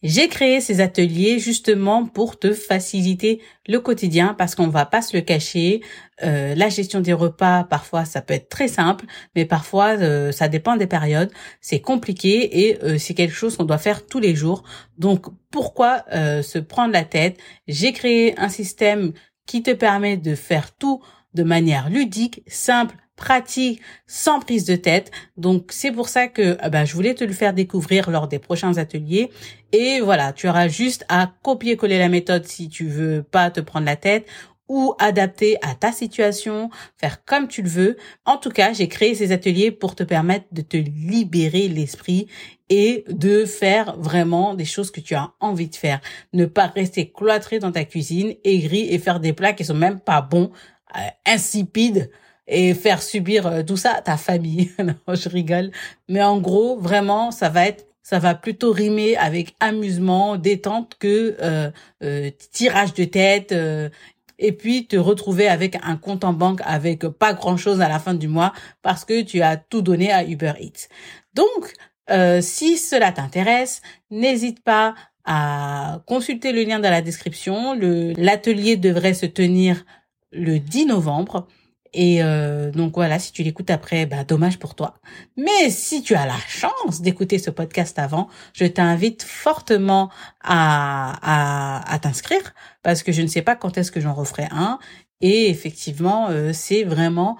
J'ai 0.03 0.29
créé 0.29 0.61
ces 0.61 0.81
ateliers 0.81 1.41
justement 1.41 2.07
pour 2.07 2.39
te 2.39 2.53
faciliter 2.53 3.43
le 3.67 3.81
quotidien 3.81 4.33
parce 4.33 4.55
qu'on 4.55 4.69
va 4.69 4.87
pas 4.87 5.03
se 5.03 5.17
le 5.17 5.23
cacher. 5.23 5.83
Euh, 6.23 6.55
la 6.55 6.69
gestion 6.69 7.01
des 7.01 7.13
repas, 7.13 7.65
parfois, 7.65 8.05
ça 8.05 8.23
peut 8.23 8.35
être 8.35 8.49
très 8.49 8.69
simple, 8.69 9.07
mais 9.35 9.45
parfois, 9.45 9.99
euh, 9.99 10.31
ça 10.31 10.47
dépend 10.47 10.77
des 10.77 10.87
périodes. 10.87 11.33
C'est 11.61 11.81
compliqué 11.81 12.69
et 12.69 12.85
euh, 12.85 12.99
c'est 12.99 13.15
quelque 13.15 13.35
chose 13.35 13.57
qu'on 13.57 13.65
doit 13.65 13.79
faire 13.79 14.07
tous 14.07 14.21
les 14.21 14.37
jours. 14.37 14.63
Donc, 14.99 15.27
pourquoi 15.51 16.05
se 16.11 16.59
prendre 16.59 16.93
la 16.93 17.05
tête? 17.05 17.39
J'ai 17.67 17.93
créé 17.93 18.39
un 18.39 18.51
système 18.51 19.13
qui 19.47 19.63
te 19.63 19.71
permet 19.71 20.17
de 20.17 20.35
faire 20.35 20.77
tout 20.77 21.03
de 21.35 21.43
manière 21.43 21.89
ludique, 21.89 22.43
simple, 22.47 22.95
pratique, 23.19 23.83
sans 24.07 24.41
prise 24.41 24.65
de 24.65 24.77
tête. 24.77 25.11
Donc 25.37 25.67
c'est 25.71 25.93
pour 25.93 26.09
ça 26.09 26.29
que 26.29 26.57
bah, 26.71 26.87
je 26.87 26.95
voulais 26.95 27.15
te 27.15 27.25
le 27.25 27.35
faire 27.35 27.53
découvrir 27.53 28.11
lors 28.11 28.29
des 28.29 28.39
prochains 28.39 28.79
ateliers. 28.79 29.31
Et 29.73 30.01
voilà, 30.01 30.33
tu 30.33 30.49
auras 30.49 30.69
juste 30.69 31.05
à 31.11 31.31
copier-coller 31.43 31.99
la 31.99 32.09
méthode 32.09 32.47
si 32.47 32.71
tu 32.71 32.87
veux 32.87 33.23
pas 33.23 33.51
te 33.51 33.61
prendre 33.61 33.85
la 33.85 33.97
tête 33.97 34.27
ou 34.69 34.95
adapter 34.99 35.57
à 35.63 35.75
ta 35.75 35.93
situation, 35.93 36.71
faire 36.97 37.25
comme 37.25 37.49
tu 37.49 37.63
le 37.63 37.69
veux. 37.69 37.97
En 38.25 38.37
tout 38.37 38.51
cas, 38.51 38.73
j'ai 38.73 38.87
créé 38.89 39.15
ces 39.15 39.33
ateliers 39.33 39.71
pour 39.71 39.95
te 39.95 40.03
permettre 40.03 40.47
de 40.53 40.63
te 40.63 40.77
libérer 40.77 41.69
l'esprit 41.69 42.29
et 42.69 43.05
de 43.09 43.47
faire 43.47 43.97
vraiment 43.99 44.55
des 44.55 44.67
choses 44.67 44.91
que 44.91 45.01
tu 45.01 45.15
as 45.15 45.33
envie 45.41 45.69
de 45.69 45.75
faire. 45.75 46.01
Ne 46.35 46.45
pas 46.45 46.67
rester 46.67 47.11
cloîtré 47.11 47.59
dans 47.59 47.73
ta 47.73 47.85
cuisine, 47.85 48.35
aigri 48.45 48.93
et 48.93 48.99
faire 48.99 49.21
des 49.21 49.33
plats 49.33 49.55
qui 49.55 49.65
sont 49.65 49.75
même 49.75 50.01
pas 50.01 50.21
bons, 50.21 50.51
euh, 50.97 51.01
insipides 51.27 52.11
et 52.49 52.75
faire 52.75 53.03
subir 53.03 53.47
euh, 53.47 53.63
tout 53.63 53.77
ça 53.77 53.93
à 53.93 54.03
ta 54.03 54.17
famille. 54.17 54.73
non, 54.79 55.15
je 55.15 55.29
rigole. 55.29 55.71
Mais 56.09 56.23
en 56.23 56.39
gros, 56.39 56.79
vraiment, 56.79 57.31
ça 57.31 57.49
va 57.49 57.67
être 57.67 57.87
ça 58.03 58.19
va 58.19 58.35
plutôt 58.35 58.73
rimer 58.73 59.19
avec 59.19 59.55
amusement, 59.61 60.39
détente 60.39 60.95
que 60.99 61.37
euh, 61.43 61.71
euh 62.03 62.31
tirage 62.53 62.95
de 62.95 63.05
tête, 63.05 63.53
euh, 63.53 63.91
et 64.39 64.53
puis 64.53 64.87
te 64.87 64.97
retrouver 64.97 65.47
avec 65.49 65.77
un 65.83 65.97
compte 65.97 66.25
en 66.25 66.33
banque 66.33 66.61
avec 66.65 67.07
pas 67.07 67.35
grand 67.35 67.57
chose 67.57 67.81
à 67.81 67.89
la 67.89 67.99
fin 67.99 68.15
du 68.15 68.29
mois 68.29 68.53
parce 68.83 69.05
que 69.05 69.21
tu 69.23 69.43
as 69.43 69.57
tout 69.57 69.83
donné 69.83 70.11
à 70.11 70.25
Uber 70.25 70.55
Eats. 70.61 70.89
Donc, 71.35 71.75
euh, 72.11 72.41
si 72.41 72.79
cela 72.79 73.13
t'intéresse, 73.13 73.83
n'hésite 74.11 74.63
pas 74.63 74.95
à 75.25 76.01
consulter 76.07 76.53
le 76.53 76.63
lien 76.63 76.79
dans 76.79 76.91
la 76.91 77.03
description. 77.03 77.75
L'atelier 78.17 78.77
devrait 78.77 79.15
se 79.15 79.27
tenir 79.27 79.85
le 80.33 80.59
10 80.59 80.87
novembre. 80.87 81.47
Et 81.93 82.23
euh, 82.23 82.71
donc 82.71 82.95
voilà, 82.95 83.19
si 83.19 83.33
tu 83.33 83.43
l'écoutes 83.43 83.71
après, 83.71 84.07
bah 84.07 84.25
dommage 84.25 84.59
pour 84.59 84.75
toi. 84.75 84.95
Mais 85.37 85.71
si 85.71 86.03
tu 86.03 86.15
as 86.15 86.27
la 86.27 86.39
chance 86.49 87.01
d'écouter 87.01 87.39
ce 87.39 87.51
podcast 87.51 87.99
avant, 87.99 88.29
je 88.53 88.65
t'invite 88.65 89.23
fortement 89.23 90.11
à, 90.43 91.15
à, 91.23 91.93
à 91.95 91.99
t'inscrire 91.99 92.55
parce 92.83 93.03
que 93.03 93.13
je 93.13 93.23
ne 93.23 93.27
sais 93.27 93.43
pas 93.43 93.57
quand 93.57 93.79
est-ce 93.79 93.91
que 93.91 94.01
j'en 94.01 94.15
referai 94.15 94.49
un. 94.51 94.79
Et 95.21 95.49
effectivement, 95.51 96.29
euh, 96.31 96.53
c'est 96.53 96.85
vraiment 96.85 97.39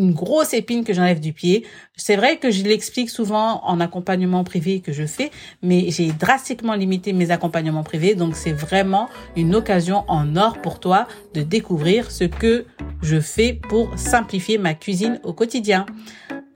grosse 0.00 0.54
épine 0.54 0.84
que 0.84 0.92
j'enlève 0.92 1.20
du 1.20 1.32
pied. 1.32 1.66
C'est 1.96 2.16
vrai 2.16 2.38
que 2.38 2.50
je 2.50 2.62
l'explique 2.62 3.10
souvent 3.10 3.62
en 3.64 3.80
accompagnement 3.80 4.44
privé 4.44 4.80
que 4.80 4.92
je 4.92 5.06
fais, 5.06 5.30
mais 5.62 5.90
j'ai 5.90 6.12
drastiquement 6.12 6.74
limité 6.74 7.12
mes 7.12 7.30
accompagnements 7.30 7.82
privés, 7.82 8.14
donc 8.14 8.36
c'est 8.36 8.52
vraiment 8.52 9.08
une 9.36 9.54
occasion 9.54 10.04
en 10.08 10.36
or 10.36 10.60
pour 10.60 10.80
toi 10.80 11.06
de 11.34 11.42
découvrir 11.42 12.10
ce 12.10 12.24
que 12.24 12.66
je 13.02 13.20
fais 13.20 13.52
pour 13.68 13.98
simplifier 13.98 14.58
ma 14.58 14.74
cuisine 14.74 15.20
au 15.24 15.32
quotidien. 15.32 15.86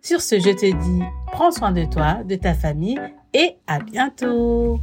Sur 0.01 0.21
ce, 0.21 0.41
je 0.41 0.51
te 0.51 0.67
dis, 0.67 1.05
prends 1.31 1.53
soin 1.53 1.73
de 1.73 1.85
toi, 1.85 2.25
de 2.25 2.35
ta 2.35 2.55
famille 2.55 3.01
et 3.35 3.57
à 3.67 3.79
bientôt. 3.79 4.81